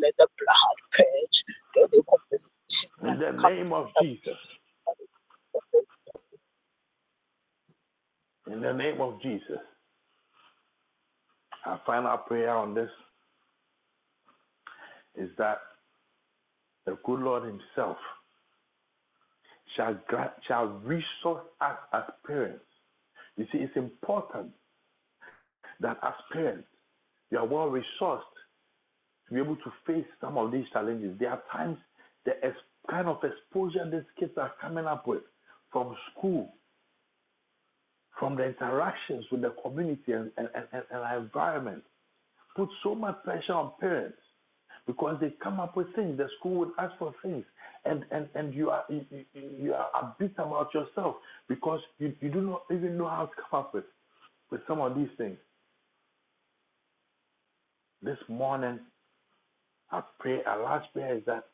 Let 0.00 0.14
the 0.18 0.28
blood 0.38 0.78
purge. 0.92 1.44
In 3.02 3.18
the 3.18 3.32
name 3.32 3.72
of 3.72 3.88
Jesus. 4.00 4.38
In 8.50 8.60
the 8.62 8.72
name 8.74 9.00
of 9.00 9.22
Jesus. 9.22 9.60
Our 11.66 11.80
final 11.86 12.18
prayer 12.18 12.56
on 12.56 12.74
this 12.74 12.90
is 15.16 15.30
that 15.38 15.58
the 16.86 16.98
good 17.04 17.20
Lord 17.20 17.44
Himself 17.44 17.98
shall 19.76 19.96
shall 20.46 20.66
resource 20.84 21.44
us 21.60 21.76
as 21.92 22.02
parents. 22.26 22.64
You 23.36 23.46
see, 23.52 23.58
it's 23.58 23.76
important 23.76 24.52
that 25.80 25.98
as 26.02 26.14
parents, 26.32 26.68
you 27.30 27.38
are 27.38 27.46
well 27.46 27.68
resourced 27.70 28.20
to 29.28 29.34
be 29.34 29.40
able 29.40 29.56
to 29.56 29.72
face 29.86 30.06
some 30.20 30.38
of 30.38 30.52
these 30.52 30.64
challenges. 30.72 31.18
There 31.18 31.30
are 31.30 31.42
times 31.52 31.78
the 32.24 32.32
kind 32.90 33.08
of 33.08 33.18
exposure 33.22 33.88
these 33.90 34.08
kids 34.18 34.32
are 34.36 34.52
coming 34.60 34.86
up 34.86 35.06
with 35.06 35.22
from 35.72 35.94
school, 36.12 36.54
from 38.18 38.36
the 38.36 38.44
interactions 38.44 39.24
with 39.30 39.42
the 39.42 39.54
community 39.62 40.12
and, 40.12 40.30
and, 40.38 40.48
and, 40.54 40.82
and 40.90 41.24
environment, 41.24 41.82
put 42.56 42.68
so 42.82 42.94
much 42.94 43.22
pressure 43.24 43.52
on 43.52 43.72
parents 43.80 44.16
because 44.86 45.16
they 45.20 45.32
come 45.42 45.60
up 45.60 45.76
with 45.76 45.94
things. 45.94 46.16
The 46.16 46.28
school 46.38 46.56
would 46.60 46.70
ask 46.78 46.96
for 46.98 47.14
things, 47.22 47.44
and 47.84 48.04
and 48.10 48.28
and 48.34 48.54
you 48.54 48.70
are 48.70 48.84
you, 48.88 49.04
you- 49.10 49.74
are 49.74 49.90
a 50.02 50.14
bit 50.18 50.32
about 50.38 50.72
yourself 50.74 51.16
because 51.48 51.80
you, 51.98 52.14
you 52.20 52.30
do 52.30 52.40
not 52.40 52.62
even 52.70 52.96
know 52.96 53.08
how 53.08 53.26
to 53.26 53.32
come 53.50 53.60
up 53.60 53.74
with 53.74 53.84
with 54.50 54.60
some 54.68 54.80
of 54.80 54.94
these 54.94 55.08
things. 55.18 55.38
This 58.02 58.18
morning, 58.28 58.78
I 59.90 60.02
pray 60.20 60.40
a 60.46 60.58
large 60.58 60.84
prayer 60.92 61.16
is 61.16 61.24
that 61.26 61.44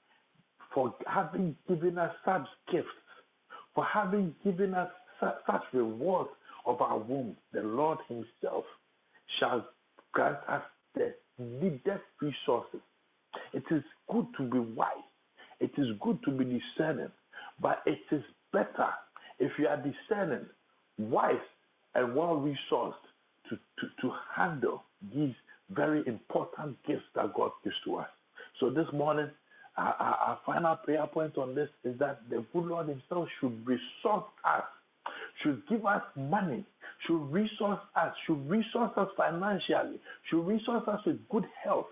for 0.74 0.94
having 1.06 1.56
given 1.68 1.98
us 1.98 2.14
such 2.24 2.46
gifts, 2.70 2.88
for 3.74 3.84
having 3.84 4.34
given 4.44 4.74
us 4.74 4.90
su- 5.20 5.26
such 5.46 5.62
rewards 5.72 6.30
of 6.66 6.80
our 6.80 6.98
womb, 6.98 7.36
the 7.52 7.62
Lord 7.62 7.98
Himself 8.08 8.64
shall 9.38 9.66
grant 10.12 10.38
us 10.48 10.62
the 10.94 11.14
needed 11.38 12.00
resources. 12.20 12.80
It 13.52 13.64
is 13.70 13.82
good 14.10 14.26
to 14.38 14.42
be 14.44 14.58
wise. 14.58 14.88
It 15.60 15.72
is 15.78 15.86
good 16.00 16.18
to 16.24 16.30
be 16.30 16.44
discerning, 16.44 17.10
but 17.60 17.82
it 17.86 18.00
is 18.10 18.22
better 18.52 18.88
if 19.38 19.52
you 19.58 19.66
are 19.68 19.76
discerning, 19.76 20.46
wise, 20.98 21.34
and 21.94 22.14
well 22.14 22.36
resourced 22.36 22.94
to, 23.48 23.56
to, 23.56 23.86
to 24.00 24.12
handle 24.34 24.82
these 25.14 25.34
very 25.70 26.02
important 26.06 26.76
gifts 26.86 27.04
that 27.14 27.34
God 27.34 27.50
gives 27.64 27.76
to 27.84 27.96
us. 27.96 28.08
So 28.60 28.70
this 28.70 28.86
morning, 28.92 29.30
our, 29.76 29.94
our, 29.94 30.14
our 30.14 30.38
final 30.44 30.76
prayer 30.76 31.06
point 31.06 31.38
on 31.38 31.54
this 31.54 31.68
is 31.84 31.98
that 31.98 32.20
the 32.28 32.44
good 32.52 32.66
Lord 32.66 32.88
Himself 32.88 33.28
should 33.40 33.66
resource 33.66 34.24
us, 34.44 34.64
should 35.42 35.62
give 35.68 35.86
us 35.86 36.02
money, 36.16 36.64
should 37.06 37.32
resource 37.32 37.80
us, 37.96 38.14
should 38.26 38.48
resource 38.48 38.92
us 38.96 39.08
financially, 39.16 39.98
should 40.30 40.46
resource 40.46 40.84
us 40.86 41.00
with 41.06 41.16
good 41.30 41.44
health, 41.62 41.86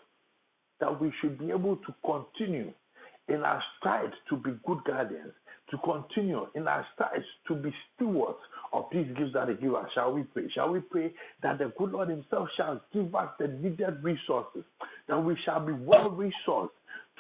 that 0.80 1.00
we 1.00 1.12
should 1.20 1.38
be 1.38 1.50
able 1.50 1.76
to 1.76 1.94
continue 2.04 2.72
in 3.28 3.42
our 3.42 3.62
strides 3.78 4.14
to 4.28 4.36
be 4.36 4.50
good 4.66 4.78
guardians, 4.84 5.32
to 5.70 5.78
continue 5.78 6.46
in 6.54 6.66
our 6.66 6.86
strides 6.94 7.24
to 7.48 7.54
be 7.54 7.72
stewards 7.94 8.38
of 8.72 8.86
these 8.92 9.06
gifts 9.16 9.32
that 9.34 9.48
He 9.48 9.54
gives 9.54 9.74
us. 9.74 9.88
Shall 9.94 10.12
we 10.12 10.22
pray? 10.24 10.48
Shall 10.54 10.70
we 10.70 10.80
pray 10.80 11.12
that 11.42 11.58
the 11.58 11.72
good 11.78 11.92
Lord 11.92 12.08
Himself 12.08 12.48
shall 12.56 12.80
give 12.92 13.14
us 13.14 13.28
the 13.38 13.48
needed 13.48 14.02
resources, 14.02 14.64
that 15.08 15.18
we 15.22 15.36
shall 15.44 15.64
be 15.64 15.72
well 15.72 16.10
resourced 16.10 16.70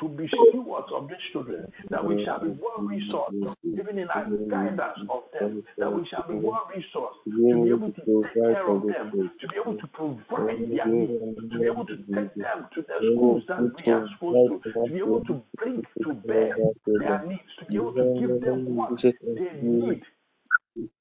to 0.00 0.08
be 0.08 0.28
stewards 0.28 0.88
of 0.94 1.08
these 1.08 1.18
children, 1.32 1.70
that 1.90 2.04
we 2.04 2.24
shall 2.24 2.40
be 2.40 2.48
well 2.48 2.80
resourced, 2.80 3.54
even 3.64 3.98
in 3.98 4.08
our 4.08 4.24
guidance 4.48 4.98
of 5.08 5.22
them, 5.38 5.62
that 5.78 5.92
we 5.92 6.06
shall 6.08 6.26
be 6.26 6.34
well 6.34 6.68
resourced 6.74 7.22
to 7.24 7.64
be 7.64 7.70
able 7.70 7.92
to 7.92 8.22
take 8.22 8.34
care 8.34 8.68
of 8.68 8.82
them, 8.86 9.30
to 9.40 9.48
be 9.48 9.56
able 9.60 9.76
to 9.76 9.86
provide 9.88 10.58
their 10.70 10.86
needs, 10.86 11.12
to 11.52 11.58
be 11.58 11.66
able 11.66 11.86
to 11.86 11.96
take 11.96 12.34
them 12.34 12.66
to 12.74 12.82
the 12.82 13.12
schools 13.14 13.42
that 13.48 13.60
we 13.60 13.92
are 13.92 14.08
supposed 14.14 14.64
to, 14.64 14.72
to 14.72 14.92
be 14.92 14.98
able 14.98 15.24
to 15.24 15.42
bring 15.56 15.84
to 16.02 16.14
bear 16.14 16.56
their 16.86 17.24
needs, 17.26 17.42
to 17.58 17.64
be 17.66 17.76
able 17.76 17.92
to 17.92 18.20
give 18.20 18.40
them 18.40 18.74
what 18.76 19.00
they 19.02 19.50
need 19.62 20.02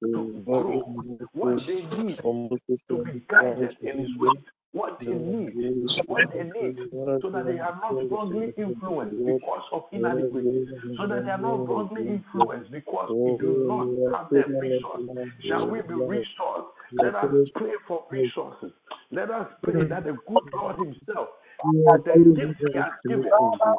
to 0.04 0.44
grow, 0.46 0.80
what 1.34 1.66
they 1.66 1.86
need 2.04 2.18
to 2.18 3.04
be 3.04 3.22
guided 3.28 3.78
in 3.82 4.00
His 4.00 4.18
ways, 4.18 4.44
what 4.80 5.00
they 5.00 5.08
mm. 5.08 5.54
need, 5.54 5.90
what 6.08 6.32
they 6.32 6.44
need, 6.44 6.78
so 7.22 7.30
that 7.30 7.46
they 7.46 7.60
are 7.60 7.78
not 7.84 8.10
wrongly 8.10 8.54
influenced 8.58 9.18
because 9.26 9.66
of 9.74 9.84
inadequacy, 9.92 10.68
so 10.96 11.06
that 11.06 11.26
they 11.26 11.32
are 11.32 11.38
not 11.50 11.68
wrongly 11.68 12.08
influenced 12.08 12.72
because 12.72 13.10
we 13.12 13.38
do 13.38 13.66
not 13.68 13.88
have 14.16 14.30
the 14.30 14.44
resources. 14.58 15.32
Shall 15.46 15.68
we 15.68 15.82
be 15.82 15.96
resourced? 15.96 16.72
Let 16.94 17.16
us 17.16 17.50
pray 17.54 17.74
for 17.88 18.06
resources. 18.10 18.72
Let 19.12 19.30
us 19.30 19.48
pray 19.62 19.84
that 19.84 20.06
the 20.06 20.14
good 20.28 20.50
Lord 20.54 20.78
Himself 20.82 21.30
the 22.06 22.14
gifts 22.36 22.56
he 22.60 22.68
has 22.76 22.92
given 23.08 23.26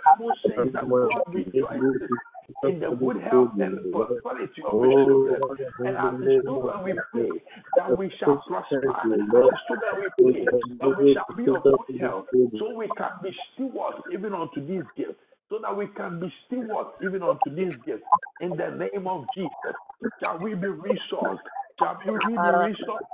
in 2.66 2.80
the 2.80 2.90
good 2.90 3.18
health 3.22 3.50
and 3.60 3.80
prosperity 3.92 4.62
of 4.64 4.80
his 4.82 4.94
children. 5.04 5.44
And 5.84 5.96
as 5.96 6.14
his 6.20 6.32
children, 6.44 6.84
we 6.84 6.94
pray 7.12 7.42
that 7.76 7.96
we 7.96 8.12
shall 8.20 8.42
prosper. 8.46 8.90
As 8.94 9.08
his 9.16 9.58
children, 9.66 9.92
we 9.98 10.08
pray 10.22 10.50
that 10.80 10.90
we 10.96 11.06
shall 11.14 11.26
be 11.36 11.48
of 11.48 11.70
good 11.72 11.96
health, 12.00 12.26
so 12.58 12.74
we 12.74 12.88
can 12.96 13.12
be 13.22 13.30
stewards 13.54 13.98
even 14.12 14.34
unto 14.34 14.64
these 14.66 14.84
gifts 14.96 15.20
so 15.50 15.58
that 15.62 15.76
we 15.76 15.88
can 15.88 16.20
be 16.20 16.32
stewards 16.46 16.90
even 17.02 17.22
unto 17.22 17.54
these 17.54 17.74
gifts. 17.84 18.04
In 18.40 18.56
the 18.56 18.70
name 18.70 19.06
of 19.06 19.26
Jesus, 19.34 19.76
shall 20.22 20.38
we 20.38 20.54
be 20.54 20.68
resourced? 20.68 21.40
Shall 21.80 21.98
we 22.06 22.36
be 22.36 22.50
resourced? 22.50 23.06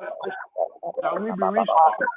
Shall 1.02 1.20
we 1.20 1.32
be 1.32 1.42
resourced? 1.42 2.08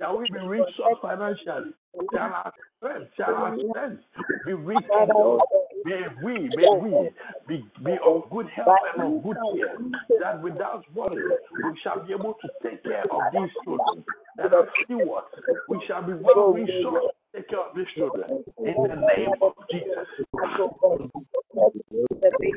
Shall 0.00 0.18
we 0.18 0.26
be 0.26 0.38
resourced 0.38 1.00
financially? 1.02 1.72
Shall 2.12 2.32
our 2.34 2.52
strength, 2.78 3.10
shall 3.16 3.34
our 3.34 3.56
strength 3.70 4.02
be 4.44 4.52
rekindled? 4.54 5.44
May 5.84 6.02
we, 6.22 6.50
may 6.50 6.68
we 6.70 7.10
be, 7.48 7.64
be 7.84 7.96
of 8.06 8.30
good 8.30 8.48
health 8.54 8.80
and 8.94 9.02
of 9.02 9.22
good 9.22 9.38
care, 9.52 9.78
that 10.18 10.42
without 10.42 10.84
worry 10.94 11.34
we 11.62 11.78
shall 11.82 12.06
be 12.06 12.14
able 12.14 12.34
to 12.42 12.50
take 12.62 12.86
care 12.86 13.06
of 13.12 13.30
these 13.32 13.50
children 13.64 14.04
that 14.36 14.54
are 14.54 14.68
stewards. 14.84 15.26
We 15.68 15.82
shall 15.88 16.02
be 16.06 16.14
well 16.14 16.46
resourced 16.54 17.08
take 17.34 17.48
care 17.48 17.60
of 17.60 17.76
these 17.76 17.86
children 17.96 18.30
in 18.64 18.82
the 18.82 18.96
name 18.96 19.34
of 19.42 19.54
Jesus. 19.70 20.08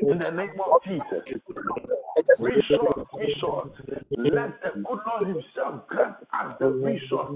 In 0.08 0.18
the 0.18 0.30
name 0.30 0.60
of 0.64 0.74
Jesus. 0.84 1.24
Resource, 2.38 3.06
resource. 3.14 3.68
Let 4.16 4.60
the 4.62 4.70
good 4.84 5.00
Lord 5.06 5.26
Himself 5.28 5.88
grant 5.88 6.16
us 6.34 6.56
the 6.60 6.66
resource 6.68 7.32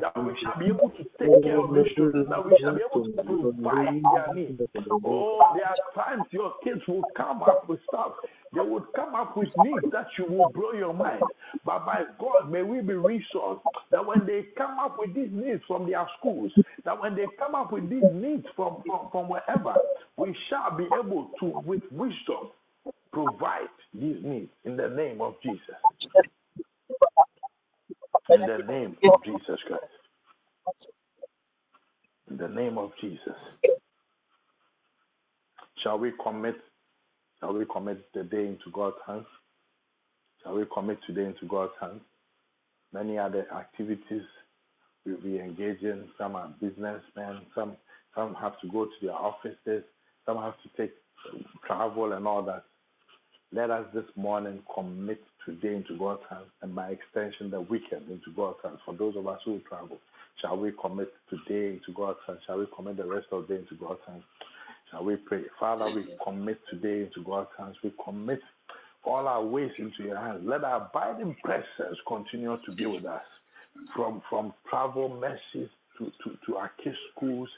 that 0.00 0.12
we 0.24 0.32
shall 0.42 0.58
be 0.58 0.66
able 0.66 0.90
to 0.90 1.04
take 1.20 1.42
care 1.42 1.58
of 1.58 1.74
these 1.74 1.86
children, 1.96 2.26
that 2.30 2.44
we 2.44 2.56
shall 2.60 2.74
be 2.74 2.82
able 2.88 3.02
to 3.04 3.14
provide 3.26 4.10
their 4.10 4.34
needs. 4.34 4.58
Oh, 5.04 5.50
there 5.54 5.66
are 5.66 5.78
times 5.94 6.26
your 6.32 6.54
kids 6.64 6.80
will 6.88 7.06
come 7.16 7.42
up 7.42 7.68
with 7.68 7.80
stuff. 7.88 8.14
They 8.54 8.60
would 8.62 8.84
come 8.96 9.14
up 9.14 9.36
with 9.36 9.50
needs 9.56 9.86
that 9.92 10.08
you 10.18 10.26
will 10.26 10.46
blow 10.46 10.72
your 10.72 10.94
mind. 10.94 11.30
But 11.64 11.86
by 11.86 12.04
God, 12.20 12.50
may 12.50 12.62
we 12.62 12.80
be 12.82 12.94
resourced 12.94 13.60
that 13.92 14.06
when 14.06 14.26
they 14.26 14.46
come 14.58 14.78
up 14.80 14.96
with 14.98 15.14
these 15.14 15.30
needs 15.32 15.62
from 15.68 15.88
their 15.90 16.06
schools, 16.18 16.52
that 16.84 17.00
when 17.00 17.16
they 17.16 17.26
come 17.38 17.54
up 17.54 17.72
with 17.72 17.90
these 17.90 18.08
needs 18.12 18.46
from, 18.56 18.82
from, 18.86 19.08
from 19.12 19.28
wherever, 19.28 19.76
we 20.16 20.36
shall 20.50 20.76
be 20.76 20.86
able 20.98 21.30
to, 21.40 21.46
with 21.64 21.82
wisdom, 21.92 22.50
provide 23.12 23.68
these 23.94 24.16
needs 24.24 24.50
in 24.64 24.76
the 24.76 24.88
name 24.88 25.20
of 25.20 25.34
Jesus. 25.42 25.83
In 28.30 28.46
the 28.46 28.58
name 28.58 28.96
of 29.04 29.24
Jesus 29.24 29.60
Christ. 29.66 29.84
In 32.30 32.36
the 32.38 32.48
name 32.48 32.78
of 32.78 32.92
Jesus. 33.00 33.60
Shall 35.82 35.98
we 35.98 36.12
commit 36.22 36.56
Shall 37.40 37.54
we 37.54 37.66
commit 37.66 38.06
the 38.14 38.24
day 38.24 38.46
into 38.48 38.70
God's 38.72 38.96
hands? 39.06 39.26
Shall 40.42 40.54
we 40.56 40.64
commit 40.72 40.98
today 41.06 41.26
into 41.26 41.46
God's 41.46 41.72
hands? 41.80 42.02
Many 42.92 43.18
other 43.18 43.46
activities 43.54 44.22
we, 45.06 45.14
we 45.16 45.40
engage 45.40 45.82
in. 45.82 46.08
Some 46.18 46.36
are 46.36 46.48
businessmen. 46.60 47.42
Some 47.54 47.76
some 48.16 48.34
have 48.36 48.60
to 48.62 48.68
go 48.68 48.86
to 48.86 48.92
their 49.02 49.14
offices. 49.14 49.84
Some 50.26 50.38
have 50.38 50.54
to 50.62 50.70
take 50.76 50.92
travel 51.66 52.12
and 52.14 52.26
all 52.26 52.42
that. 52.44 52.64
Let 53.52 53.70
us 53.70 53.86
this 53.94 54.04
morning 54.16 54.62
commit 54.74 55.22
today 55.44 55.76
into 55.76 55.96
God's 55.98 56.22
hands, 56.28 56.46
and 56.62 56.74
by 56.74 56.90
extension, 56.90 57.50
the 57.50 57.60
weekend 57.60 58.08
into 58.10 58.30
God's 58.36 58.58
hands. 58.62 58.78
For 58.84 58.94
those 58.94 59.16
of 59.16 59.26
us 59.26 59.40
who 59.44 59.60
travel, 59.68 59.98
shall 60.40 60.56
we 60.56 60.72
commit 60.80 61.12
today 61.30 61.74
into 61.74 61.92
God's 61.94 62.18
hands? 62.26 62.40
Shall 62.46 62.58
we 62.58 62.66
commit 62.74 62.96
the 62.96 63.06
rest 63.06 63.26
of 63.32 63.46
the 63.46 63.54
day 63.54 63.60
into 63.60 63.74
God's 63.74 64.00
hands? 64.06 64.24
Shall 64.90 65.04
we 65.04 65.16
pray? 65.16 65.42
Father, 65.58 65.86
we 65.94 66.06
commit 66.24 66.60
today 66.70 67.02
into 67.02 67.22
God's 67.24 67.50
hands. 67.58 67.76
We 67.82 67.92
commit 68.04 68.40
all 69.04 69.26
our 69.26 69.44
ways 69.44 69.72
into 69.78 70.02
your 70.04 70.16
hands. 70.16 70.42
Let 70.44 70.64
our 70.64 70.88
abiding 70.88 71.36
presence 71.42 71.98
continue 72.06 72.56
to 72.64 72.72
be 72.74 72.86
with 72.86 73.04
us. 73.04 73.22
From 73.94 74.22
from 74.30 74.54
travel 74.70 75.08
messes 75.08 75.68
to, 75.98 76.04
to, 76.04 76.38
to 76.46 76.56
our 76.56 76.70
kids' 76.82 76.96
schools, 77.14 77.48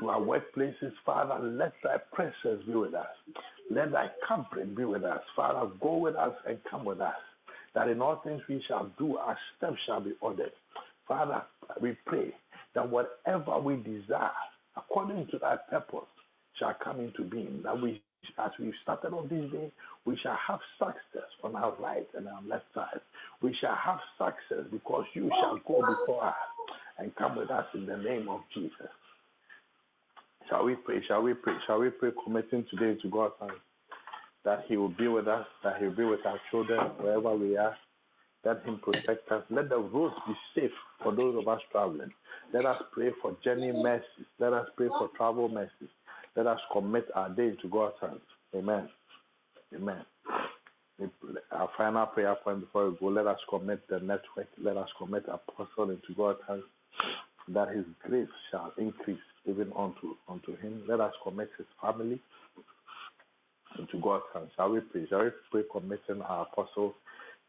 to 0.00 0.08
our 0.08 0.20
workplaces, 0.20 0.92
Father, 1.04 1.44
let 1.44 1.72
thy 1.82 1.96
presence 2.12 2.64
be 2.66 2.74
with 2.74 2.94
us. 2.94 3.06
Let 3.70 3.92
thy 3.92 4.10
company 4.26 4.64
be 4.66 4.84
with 4.84 5.04
us. 5.04 5.20
Father, 5.34 5.70
go 5.80 5.96
with 5.96 6.16
us 6.16 6.34
and 6.46 6.58
come 6.70 6.84
with 6.84 7.00
us. 7.00 7.14
That 7.74 7.88
in 7.88 8.00
all 8.00 8.20
things 8.24 8.42
we 8.48 8.62
shall 8.68 8.90
do, 8.98 9.16
our 9.16 9.36
steps 9.56 9.76
shall 9.86 10.00
be 10.00 10.12
ordered. 10.20 10.52
Father, 11.08 11.42
we 11.80 11.96
pray 12.06 12.32
that 12.74 12.88
whatever 12.88 13.58
we 13.58 13.76
desire, 13.76 14.30
according 14.76 15.26
to 15.30 15.38
thy 15.38 15.56
purpose, 15.70 16.08
shall 16.58 16.74
come 16.82 17.00
into 17.00 17.22
being. 17.24 17.60
That 17.64 17.80
we, 17.80 18.00
as 18.38 18.50
we 18.60 18.72
started 18.82 19.12
on 19.12 19.28
this 19.28 19.50
day, 19.50 19.72
we 20.04 20.16
shall 20.22 20.38
have 20.48 20.60
success 20.78 21.28
on 21.42 21.56
our 21.56 21.74
right 21.80 22.06
and 22.16 22.28
our 22.28 22.42
left 22.46 22.66
side. 22.74 23.00
We 23.42 23.56
shall 23.60 23.74
have 23.76 23.98
success 24.18 24.66
because 24.70 25.04
you 25.14 25.30
shall 25.40 25.58
go 25.66 25.80
before 25.80 26.26
us 26.26 26.34
and 26.98 27.14
come 27.16 27.36
with 27.36 27.50
us 27.50 27.66
in 27.74 27.86
the 27.86 27.96
name 27.96 28.28
of 28.28 28.40
Jesus. 28.54 28.88
Shall 30.48 30.64
we 30.64 30.76
pray? 30.76 31.02
Shall 31.08 31.22
we 31.22 31.34
pray? 31.34 31.54
Shall 31.66 31.80
we 31.80 31.90
pray, 31.90 32.10
committing 32.24 32.66
today 32.70 33.00
to 33.00 33.08
God's 33.08 33.34
hands 33.40 33.52
that 34.44 34.64
He 34.68 34.76
will 34.76 34.88
be 34.90 35.08
with 35.08 35.28
us, 35.28 35.46
that 35.62 35.78
He 35.78 35.86
will 35.86 35.96
be 35.96 36.04
with 36.04 36.24
our 36.26 36.40
children 36.50 36.80
wherever 36.98 37.34
we 37.34 37.56
are. 37.56 37.76
Let 38.44 38.62
Him 38.64 38.78
protect 38.82 39.30
us. 39.32 39.44
Let 39.50 39.68
the 39.70 39.78
roads 39.78 40.14
be 40.26 40.34
safe 40.54 40.70
for 41.02 41.14
those 41.14 41.36
of 41.36 41.48
us 41.48 41.60
traveling. 41.72 42.10
Let 42.52 42.66
us 42.66 42.82
pray 42.92 43.10
for 43.22 43.36
journey 43.42 43.72
mercies. 43.72 44.26
Let 44.38 44.52
us 44.52 44.66
pray 44.76 44.88
for 44.88 45.08
travel 45.16 45.48
mercies. 45.48 45.88
Let 46.36 46.46
us 46.46 46.60
commit 46.72 47.08
our 47.14 47.30
day 47.30 47.52
to 47.62 47.68
God's 47.68 47.96
hands. 48.00 48.20
Amen. 48.54 48.88
Amen. 49.74 50.04
Our 51.50 51.68
final 51.76 52.06
prayer 52.06 52.36
point 52.44 52.60
before 52.60 52.90
we 52.90 52.96
go, 52.98 53.06
let 53.06 53.26
us 53.26 53.38
commit 53.50 53.86
the 53.88 53.98
network, 53.98 54.48
let 54.62 54.76
us 54.76 54.88
commit 54.96 55.24
Apostle 55.28 55.90
into 55.90 56.14
God's 56.16 56.38
hands, 56.46 56.62
that 57.48 57.74
his 57.74 57.84
grace 58.06 58.28
shall 58.50 58.72
increase 58.78 59.18
even 59.44 59.72
unto 59.76 60.14
unto 60.28 60.56
him. 60.58 60.82
Let 60.88 61.00
us 61.00 61.12
commit 61.24 61.50
his 61.58 61.66
family 61.82 62.20
into 63.78 63.98
God's 64.00 64.24
hands. 64.32 64.50
Shall 64.56 64.70
we 64.70 64.80
pray? 64.80 65.06
Shall 65.08 65.24
we 65.24 65.30
pray 65.50 65.62
committing 65.70 66.22
our 66.22 66.42
apostle 66.42 66.94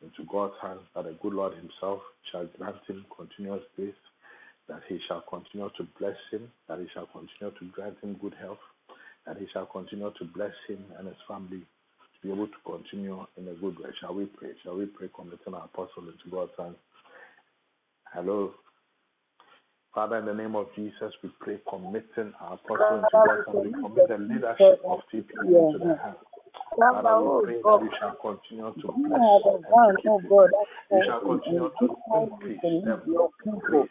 into 0.02 0.30
God's 0.30 0.54
hands 0.62 0.82
that 0.96 1.06
the 1.06 1.18
good 1.22 1.34
Lord 1.34 1.54
himself 1.54 2.02
shall 2.32 2.48
grant 2.58 2.78
him 2.88 3.06
continuous 3.16 3.64
grace, 3.76 3.94
that 4.68 4.82
he 4.88 5.00
shall 5.08 5.24
continue 5.30 5.70
to 5.78 5.88
bless 6.00 6.18
him, 6.32 6.52
that 6.68 6.80
he 6.80 6.88
shall 6.94 7.08
continue 7.08 7.54
to 7.58 7.66
grant 7.72 7.98
him 8.02 8.18
good 8.22 8.34
health, 8.40 8.60
that 9.26 9.38
he 9.38 9.48
shall 9.54 9.66
continue 9.66 10.12
to 10.18 10.26
bless 10.26 10.54
him 10.68 10.84
and 10.98 11.08
his 11.08 11.18
family 11.28 11.60
to 11.62 12.18
be 12.28 12.34
able 12.34 12.48
to 12.48 12.60
continue 12.66 13.26
in 13.38 13.48
a 13.48 13.54
good 13.54 13.80
way. 13.80 13.90
Shall 14.02 14.14
we 14.14 14.26
pray? 14.26 14.52
Shall 14.64 14.78
we 14.78 14.86
pray, 14.86 15.10
committing 15.16 15.54
our 15.54 15.66
apostle 15.66 16.10
into 16.10 16.30
God's 16.30 16.52
hands? 16.58 16.78
Hello. 18.14 18.54
Father, 19.96 20.18
in 20.18 20.26
the 20.26 20.34
name 20.34 20.56
of 20.58 20.68
Jesus, 20.76 21.14
we 21.24 21.30
pray, 21.40 21.58
committing 21.70 22.34
our 22.42 22.56
apostle 22.56 23.00
into 23.00 23.18
God's 23.24 23.48
hands. 23.48 23.60
We 23.64 23.72
commit 23.82 24.08
the 24.10 24.18
leadership 24.18 24.84
of 24.90 25.00
TP 25.14 25.32
into 25.56 25.80
the 25.80 25.96
hands. 26.04 26.18
Father, 26.78 27.16
we 27.24 27.30
pray 27.42 27.64
that 27.64 27.80
you 27.82 27.90
shall 28.00 28.16
continue 28.22 28.76
to 28.82 28.88
bless 29.08 29.24
and 29.72 29.88
keep 30.04 30.12
them. 30.22 30.52
You 30.92 31.02
shall 31.08 31.22
continue 31.22 31.72
to 31.80 31.98
increase 32.14 32.62
them 32.84 33.02
grace 33.62 33.88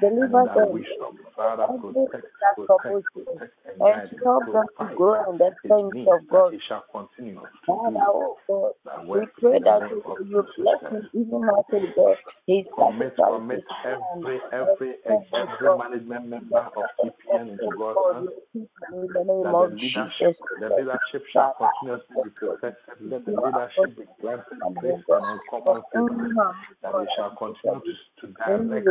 Deliver 0.00 0.44
them. 0.54 0.68
wisdom. 0.72 1.18
Father, 1.36 1.68
protect, 1.80 2.26
protect, 2.56 2.98
protect, 3.14 3.54
and 3.66 3.82
And 3.82 4.02
help 4.24 4.52
them 4.52 4.66
to 4.78 4.86
grow 4.94 5.30
in 5.32 5.38
the 5.38 5.52
things 5.68 5.94
of 6.06 6.28
God. 6.28 6.52
he 6.52 6.60
shall 6.68 6.84
continue 6.92 7.40
Father, 7.66 8.00
oh 8.08 8.38
God, 8.48 8.72
we 9.14 9.26
pray 9.40 9.60
that 9.64 9.82
you, 9.90 10.02
of 10.06 10.18
you 10.18 10.42
Jesus 10.42 10.56
bless 10.56 10.80
him 10.90 11.08
even 11.14 11.42
he 11.72 11.86
does. 11.96 12.18
His 12.46 12.68
Commit, 12.74 13.14
commit 13.28 13.64
and 13.84 14.02
every, 14.12 14.40
every, 14.52 14.94
every 15.34 15.70
management 15.76 16.28
member 16.28 16.68
of 16.76 16.86
TPN 17.02 17.52
into 17.52 17.72
God's 17.78 18.00
hands. 18.10 18.30
we 18.54 18.62
keep 18.62 18.70
him 18.88 19.04
in 19.04 19.12
the 19.12 19.24
name 19.24 19.42
That 19.42 19.58
the 19.58 19.68
leadership, 19.68 20.30
Jesus. 20.30 20.38
the 20.60 20.70
leadership 20.70 21.24
shall 21.32 21.50
continuously 21.58 22.16
be 22.22 22.30
protected. 22.30 22.94
Let 23.00 23.26
the 23.26 23.32
leadership 23.32 23.96
be 23.96 24.04
granted 24.20 24.58
and 24.62 24.78
grace 24.78 24.96
and 25.10 25.26
uncommon 25.26 25.82
favor. 25.92 26.16
That 26.82 26.92
God, 26.92 26.98
they 26.98 27.08
shall 27.16 27.36
continue 27.36 27.80
to, 28.20 28.26
to 28.26 28.34
direct 28.34 28.88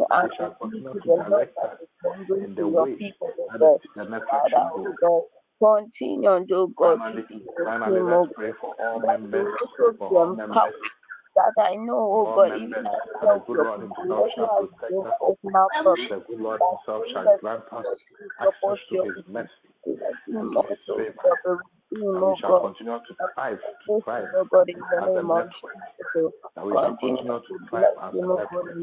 revenge 0.00 0.08
our 0.08 0.08
from 0.08 0.08
focus. 0.08 0.08
any 0.08 0.08
That 0.08 0.20
they 0.22 0.30
shall 0.36 0.52
action 0.52 0.54
continue 0.60 0.94
to 0.94 1.00
to 1.02 1.10
the 1.10 1.24
Lord 1.28 1.48
direct 1.48 1.56
that 1.56 1.70
us 1.70 1.78
is 1.82 1.88
bringing 2.02 2.44
in 2.44 2.54
to 2.56 2.62
the 2.62 2.68
your 2.68 2.86
way 2.86 2.98
people, 2.98 3.32
that 3.38 3.60
God. 3.60 3.78
the, 3.96 4.04
the 4.04 4.10
network 4.10 4.44
Father, 4.50 4.56
should 4.56 4.72
go. 4.74 4.96
God, 5.02 5.22
continue, 5.62 6.30
oh 6.30 6.68
God, 6.76 7.00
to 7.12 7.18
Finally, 7.18 7.24
be 7.28 7.44
with 7.58 7.68
finally, 7.68 7.86
him, 7.86 8.08
let's 8.10 8.24
pray 8.34 8.52
for 8.60 8.74
all 8.78 9.00
that 9.02 9.18
you 9.32 9.40
members, 9.40 9.52
also 9.60 9.92
for 9.98 10.08
be 10.10 10.16
all 10.16 10.28
members, 10.28 10.74
empowered. 10.74 10.90
That 11.36 11.54
I 11.62 11.76
know, 11.76 11.98
for 12.10 12.24
oh 12.24 12.28
all 12.28 12.42
God, 12.44 12.52
even 12.56 12.78
members, 12.78 12.86
as 12.86 13.02
that 13.20 13.28
the 13.30 13.40
help 13.40 13.44
good 13.46 13.58
your 13.58 13.64
Lord 13.64 13.80
people, 13.80 14.04
Himself 14.06 14.26
let 14.26 14.32
shall 14.36 14.48
us 14.48 14.68
protect 14.68 14.82
do 14.88 15.06
us. 15.06 15.14
personal 15.20 15.68
problem. 15.72 15.96
The 16.08 16.20
good 16.28 16.40
Lord 16.40 16.60
That 16.60 16.66
Himself 16.70 17.04
in 17.06 17.14
shall 17.14 17.26
the 17.26 17.38
grant 17.40 17.64
us 17.72 17.86
spirit 17.86 18.00
is 18.26 18.32
access 18.40 18.60
support 18.60 18.80
to 18.90 18.96
your 18.96 19.06
His 19.08 19.16
people. 19.16 19.28
mercy 19.28 19.50
Let 19.86 20.16
and 20.34 20.48
him 20.48 20.52
to 20.54 20.62
His 20.68 20.78
also 20.86 20.94
favor. 20.96 21.22
Be 21.90 21.96
team, 21.96 22.04
That 22.14 22.24
we 22.24 22.36
shall 22.40 22.54
continue 22.54 22.98
to 22.98 23.14
thrive, 23.34 23.60
to 23.86 23.90
Bless 23.90 24.02
thrive 24.04 24.30
him, 24.34 24.48
God, 24.50 24.68
in 24.68 24.88
the 24.90 25.00
as 25.02 25.10
a 25.16 25.22
name 25.22 25.30
of 25.32 25.46
network. 25.46 25.78
Jesus. 25.98 26.32
That 26.56 26.66
we 26.66 26.76
shall 26.80 26.94
Continue 26.96 27.40
to 27.40 27.60
thrive 27.70 27.90
as 28.02 28.14
a 28.20 28.26
him, 28.26 28.28
God, 28.28 28.38
network. 28.38 28.76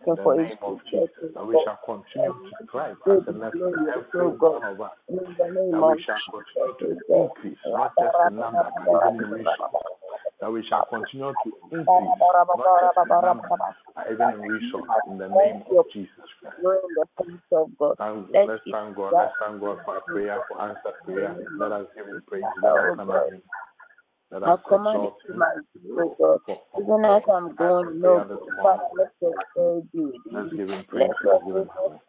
In 0.00 0.14
the 0.16 0.26
name 0.28 0.58
of 0.62 0.80
Jesus, 0.90 1.30
that 1.34 1.46
we 1.46 1.58
shall 1.64 1.78
continue 1.84 2.34
to 2.34 2.56
thrive 2.72 2.96
as 3.10 3.20
a 3.28 3.32
the 3.32 3.32
network, 3.32 3.52
glory, 3.52 3.94
every 3.96 4.28
one 4.38 4.64
of 4.64 4.80
us, 4.80 4.92
In 5.08 5.18
the 5.38 5.48
name 5.48 5.72
that 5.72 5.84
we 5.86 5.98
shall 6.06 6.22
continue 6.30 6.74
to 6.80 6.98
increase, 7.14 7.58
not 7.72 7.98
just 7.98 8.18
number, 8.26 8.72
but 8.90 9.04
even 9.06 9.30
resource. 9.32 9.72
That 10.40 10.52
we 10.52 10.64
shall 10.68 10.86
continue 10.90 11.34
to 11.44 11.52
increase, 11.72 12.16
not 12.54 12.72
just 12.80 12.96
in 13.06 13.20
number, 13.20 13.50
but 13.94 14.12
even 14.12 14.30
in 14.30 14.40
resource, 14.46 14.90
in 15.06 15.18
the 15.18 15.28
name 15.28 15.62
of 15.70 15.86
Jesus 15.92 16.10
Christ. 16.40 16.56
We're 16.62 16.76
in 16.76 16.94
the 16.94 17.06
face 17.18 17.40
of 17.52 17.76
God. 17.78 17.96
Thank, 17.98 18.28
Let's 18.44 18.62
thank 18.70 18.96
God. 18.96 19.16
Let's 19.18 19.34
thank 19.40 19.60
God 19.60 19.78
for 19.84 20.00
prayer, 20.02 20.42
for 20.48 20.62
answered 20.62 20.94
prayer. 21.04 21.36
Let 21.58 21.72
us 21.72 21.86
give 21.96 22.06
Him 22.08 22.22
praise. 22.26 22.44
Let 22.62 22.76
us 22.76 22.90
honor 22.98 23.24
God. 23.24 23.28
Him. 23.28 23.42
Let 24.30 24.44
I 24.44 24.54
us 24.54 24.58
command 24.68 25.04
it 25.04 25.14
exalt 25.14 25.20
to 25.26 25.34
Him. 25.34 25.40
my 25.40 25.54
God. 26.18 26.40
Even 26.80 27.04
as 27.06 27.26
I'm 27.28 27.54
going, 27.56 28.00
this 28.02 28.24
Father, 28.62 28.82
let 28.98 29.08
your 29.22 29.34
prayer 29.54 29.80
be 29.92 30.00
Let's 30.32 30.52
me. 30.52 30.58
give 30.58 30.70
Him 30.70 30.84
praise. 30.88 31.10
Let 31.24 31.32
Let's 31.32 31.44
give 31.46 31.56
Him 31.56 31.68
goodness 31.68 31.74
honor. 31.84 32.00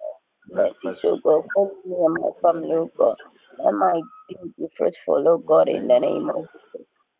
and 0.49 0.55
Let's 0.55 0.73
mercy, 0.73 0.79
bless 0.81 0.97
so 1.01 1.17
His 1.17 1.21
God, 1.23 1.43
name. 1.43 1.49
follow 1.53 1.71
me 1.85 1.95
and 2.05 2.15
my 2.15 2.29
family, 2.41 2.75
oh 2.75 2.91
God. 2.97 3.17
Let 3.59 3.73
my 3.73 4.01
be 4.57 4.67
fruitful, 4.77 5.25
oh 5.27 5.37
God, 5.39 5.69
in 5.69 5.87
the 5.87 5.99
name 5.99 6.29
of. 6.29 6.47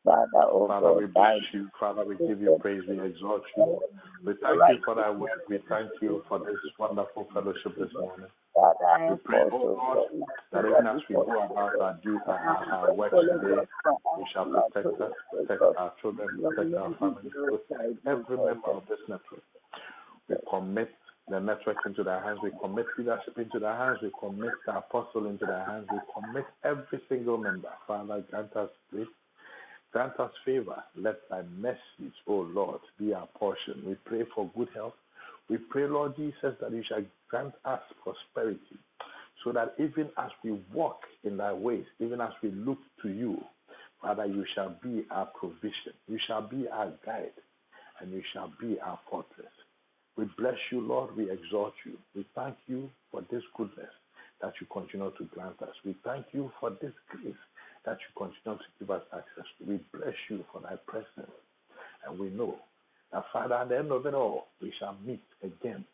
Father, 0.08 0.48
oh 0.52 0.68
Father, 0.68 0.94
we 0.94 1.08
bless 1.08 1.42
you. 1.54 1.70
Father, 1.80 2.06
we 2.06 2.16
give 2.28 2.42
you 2.42 2.58
praise. 2.62 2.84
We 2.90 3.02
exalt 3.06 3.44
you. 3.58 3.82
We 4.26 4.36
thank 4.44 4.68
you 4.68 4.80
for 4.86 4.96
that 4.96 5.18
word. 5.20 5.32
We 5.50 5.60
thank 5.70 5.92
you 6.02 6.24
for 6.30 6.40
this 6.40 6.60
wonderful 6.80 7.28
fellowship 7.34 7.78
this 7.80 7.92
morning. 8.00 8.28
Father, 8.56 8.78
We 9.08 9.16
pray, 9.26 9.44
oh 9.52 9.70
God, 9.76 10.00
that 10.54 10.66
even 10.66 10.88
as 10.88 11.02
we 11.10 11.16
go 11.16 11.40
about 11.44 11.82
our, 11.82 12.00
do, 12.04 12.20
our, 12.28 12.40
our, 12.40 12.66
our 12.74 12.94
work 12.96 13.14
today, 13.32 13.68
God 13.86 13.98
you 14.18 14.26
shall 14.34 14.48
protect 14.48 15.02
us, 15.02 15.14
protect 15.32 15.64
our 15.78 15.94
children, 16.02 16.30
protect 16.42 16.76
our 16.78 16.92
families, 17.00 17.34
protect 17.50 18.08
every 18.08 18.38
member 18.38 18.72
of 18.72 18.84
this 18.90 19.00
network. 19.10 19.44
We 20.30 20.36
commit 20.50 20.92
the 21.30 21.40
network 21.40 21.78
into 21.86 22.04
their 22.04 22.22
hands. 22.22 22.40
We 22.44 22.52
commit 22.62 22.88
leadership 22.98 23.38
into 23.38 23.60
their 23.60 23.76
hands. 23.76 24.00
We 24.02 24.12
commit 24.20 24.54
the 24.66 24.78
apostle 24.78 25.28
into 25.28 25.46
their 25.46 25.66
hands. 25.66 25.88
We 25.92 26.00
commit 26.14 26.46
every 26.66 27.02
single 27.10 27.38
member. 27.38 27.70
Father, 27.88 28.26
grant 28.30 28.56
us 28.58 28.70
grace. 28.92 29.08
Grant 29.94 30.20
us 30.20 30.32
favor. 30.46 30.84
Let 30.96 31.28
thy 31.30 31.44
mercies, 31.58 32.14
O 32.28 32.34
Lord, 32.36 32.82
be 33.00 33.14
our 33.14 33.28
portion. 33.40 33.84
We 33.86 33.96
pray 34.06 34.24
for 34.36 34.50
good 34.56 34.70
health. 34.76 34.94
We 35.50 35.58
pray, 35.58 35.88
Lord 35.88 36.16
Jesus, 36.18 36.56
that 36.62 36.72
you 36.72 36.84
shall 36.88 37.04
grant 37.30 37.54
us 37.66 37.82
prosperity, 38.04 38.78
so 39.44 39.52
that 39.54 39.76
even 39.80 40.10
as 40.18 40.30
we 40.44 40.60
walk 40.74 41.00
in 41.24 41.38
thy 41.38 41.54
ways, 41.54 41.86
even 42.00 42.20
as 42.20 42.32
we 42.44 42.52
look 42.52 42.80
to 43.02 43.10
you, 43.10 43.42
Father, 44.02 44.26
you 44.26 44.46
shall 44.54 44.76
be 44.84 45.06
our 45.10 45.28
provision. 45.28 45.94
You 46.08 46.20
shall 46.28 46.42
be 46.48 46.68
our 46.68 46.92
guide, 47.06 47.32
and 48.02 48.12
you 48.12 48.22
shall 48.34 48.52
be 48.60 48.78
our 48.82 49.00
fortress. 49.10 49.48
We 50.18 50.26
bless 50.38 50.58
you, 50.72 50.82
Lord. 50.82 51.16
We 51.16 51.32
exalt 51.32 51.74
you. 51.86 51.98
We 52.16 52.26
thank 52.36 52.56
you 52.68 52.90
for 53.12 53.22
this 53.32 53.44
goodness 53.56 53.92
that 54.42 54.54
you 54.60 54.68
continue 54.72 55.12
to 55.18 55.24
grant 55.34 55.62
us. 55.62 55.74
We 55.86 55.96
thank 56.04 56.26
you 56.34 56.52
for 56.60 56.72
this 56.82 56.94
grace 57.10 57.36
that 57.88 58.00
you 58.02 58.14
continue 58.18 58.60
to 58.60 58.66
give 58.80 58.92
us 58.92 59.04
access 59.14 59.46
to. 59.60 59.66
We 59.66 59.82
bless 59.94 60.16
you 60.30 60.46
for 60.54 60.62
thy 60.62 60.78
presence. 60.88 61.34
And 62.08 62.20
we 62.20 62.30
know 62.30 62.58
that, 63.14 63.26
Father, 63.34 63.56
at 63.56 63.70
the 63.70 63.78
end 63.80 63.92
of 63.92 64.06
it 64.08 64.16
all, 64.16 64.48
we 64.62 64.74
shall 64.80 64.98
meet 65.06 65.24
again 65.44 65.86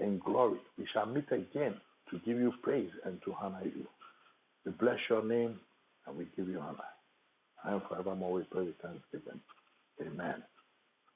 in 0.00 0.20
glory. 0.20 0.60
We 0.78 0.86
shall 0.92 1.06
meet 1.06 1.30
again 1.32 1.76
to 2.10 2.18
give 2.26 2.38
you 2.38 2.52
praise 2.62 2.90
and 3.04 3.20
to 3.24 3.34
honor 3.42 3.62
you. 3.64 3.86
We 4.66 4.72
bless 4.72 4.98
your 5.10 5.24
name 5.24 5.60
and 6.06 6.16
we 6.18 6.26
give 6.36 6.48
you 6.48 6.60
honor. 6.60 6.78
And 7.64 7.82
forevermore 7.88 8.32
we 8.34 8.42
pray 8.44 8.66
with 8.66 8.78
thanksgiving. 8.82 9.40
Amen. 10.02 10.42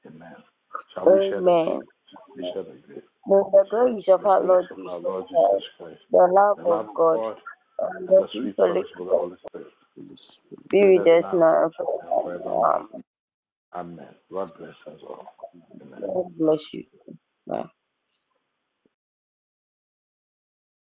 Amen. 0.06 0.36
Shall 0.94 1.08
we 1.08 1.20
share 1.28 1.42
the 1.42 1.52
Amen. 1.52 1.66
grace? 1.66 1.86
We 2.36 2.44
share 2.54 2.64
the 2.64 2.78
grace. 2.86 3.02
May 3.26 3.42
the 3.52 3.66
grace 3.70 4.64
of 4.70 4.86
our 4.86 5.00
Lord 5.00 5.26
Jesus 5.28 5.64
Christ, 5.78 6.00
the 6.56 6.64
love 6.64 6.86
of 6.94 7.04
God, 7.12 7.36
and 7.80 8.08
the 8.08 8.16
the 8.18 8.28
sweet 8.40 8.56
fellowship 8.64 9.00
of 9.00 9.06
the 9.08 9.14
Holy 9.16 9.36
Spirit 9.48 9.68
be 9.96 10.04
be 10.70 10.86
with 10.86 10.96
with 10.98 11.06
us 11.06 11.08
us 11.08 11.32
now 11.32 11.34
now 11.34 11.64
and 11.64 11.74
and 11.78 12.10
forevermore. 12.20 12.22
forevermore. 12.22 12.86
Amen. 13.74 14.14
God 14.32 14.52
bless 14.58 14.76
us 14.86 15.00
all. 15.02 15.26
Amen. 15.82 16.02
God 16.02 16.26
bless 16.38 16.72
you. 16.74 16.84
Bye. 17.46 17.66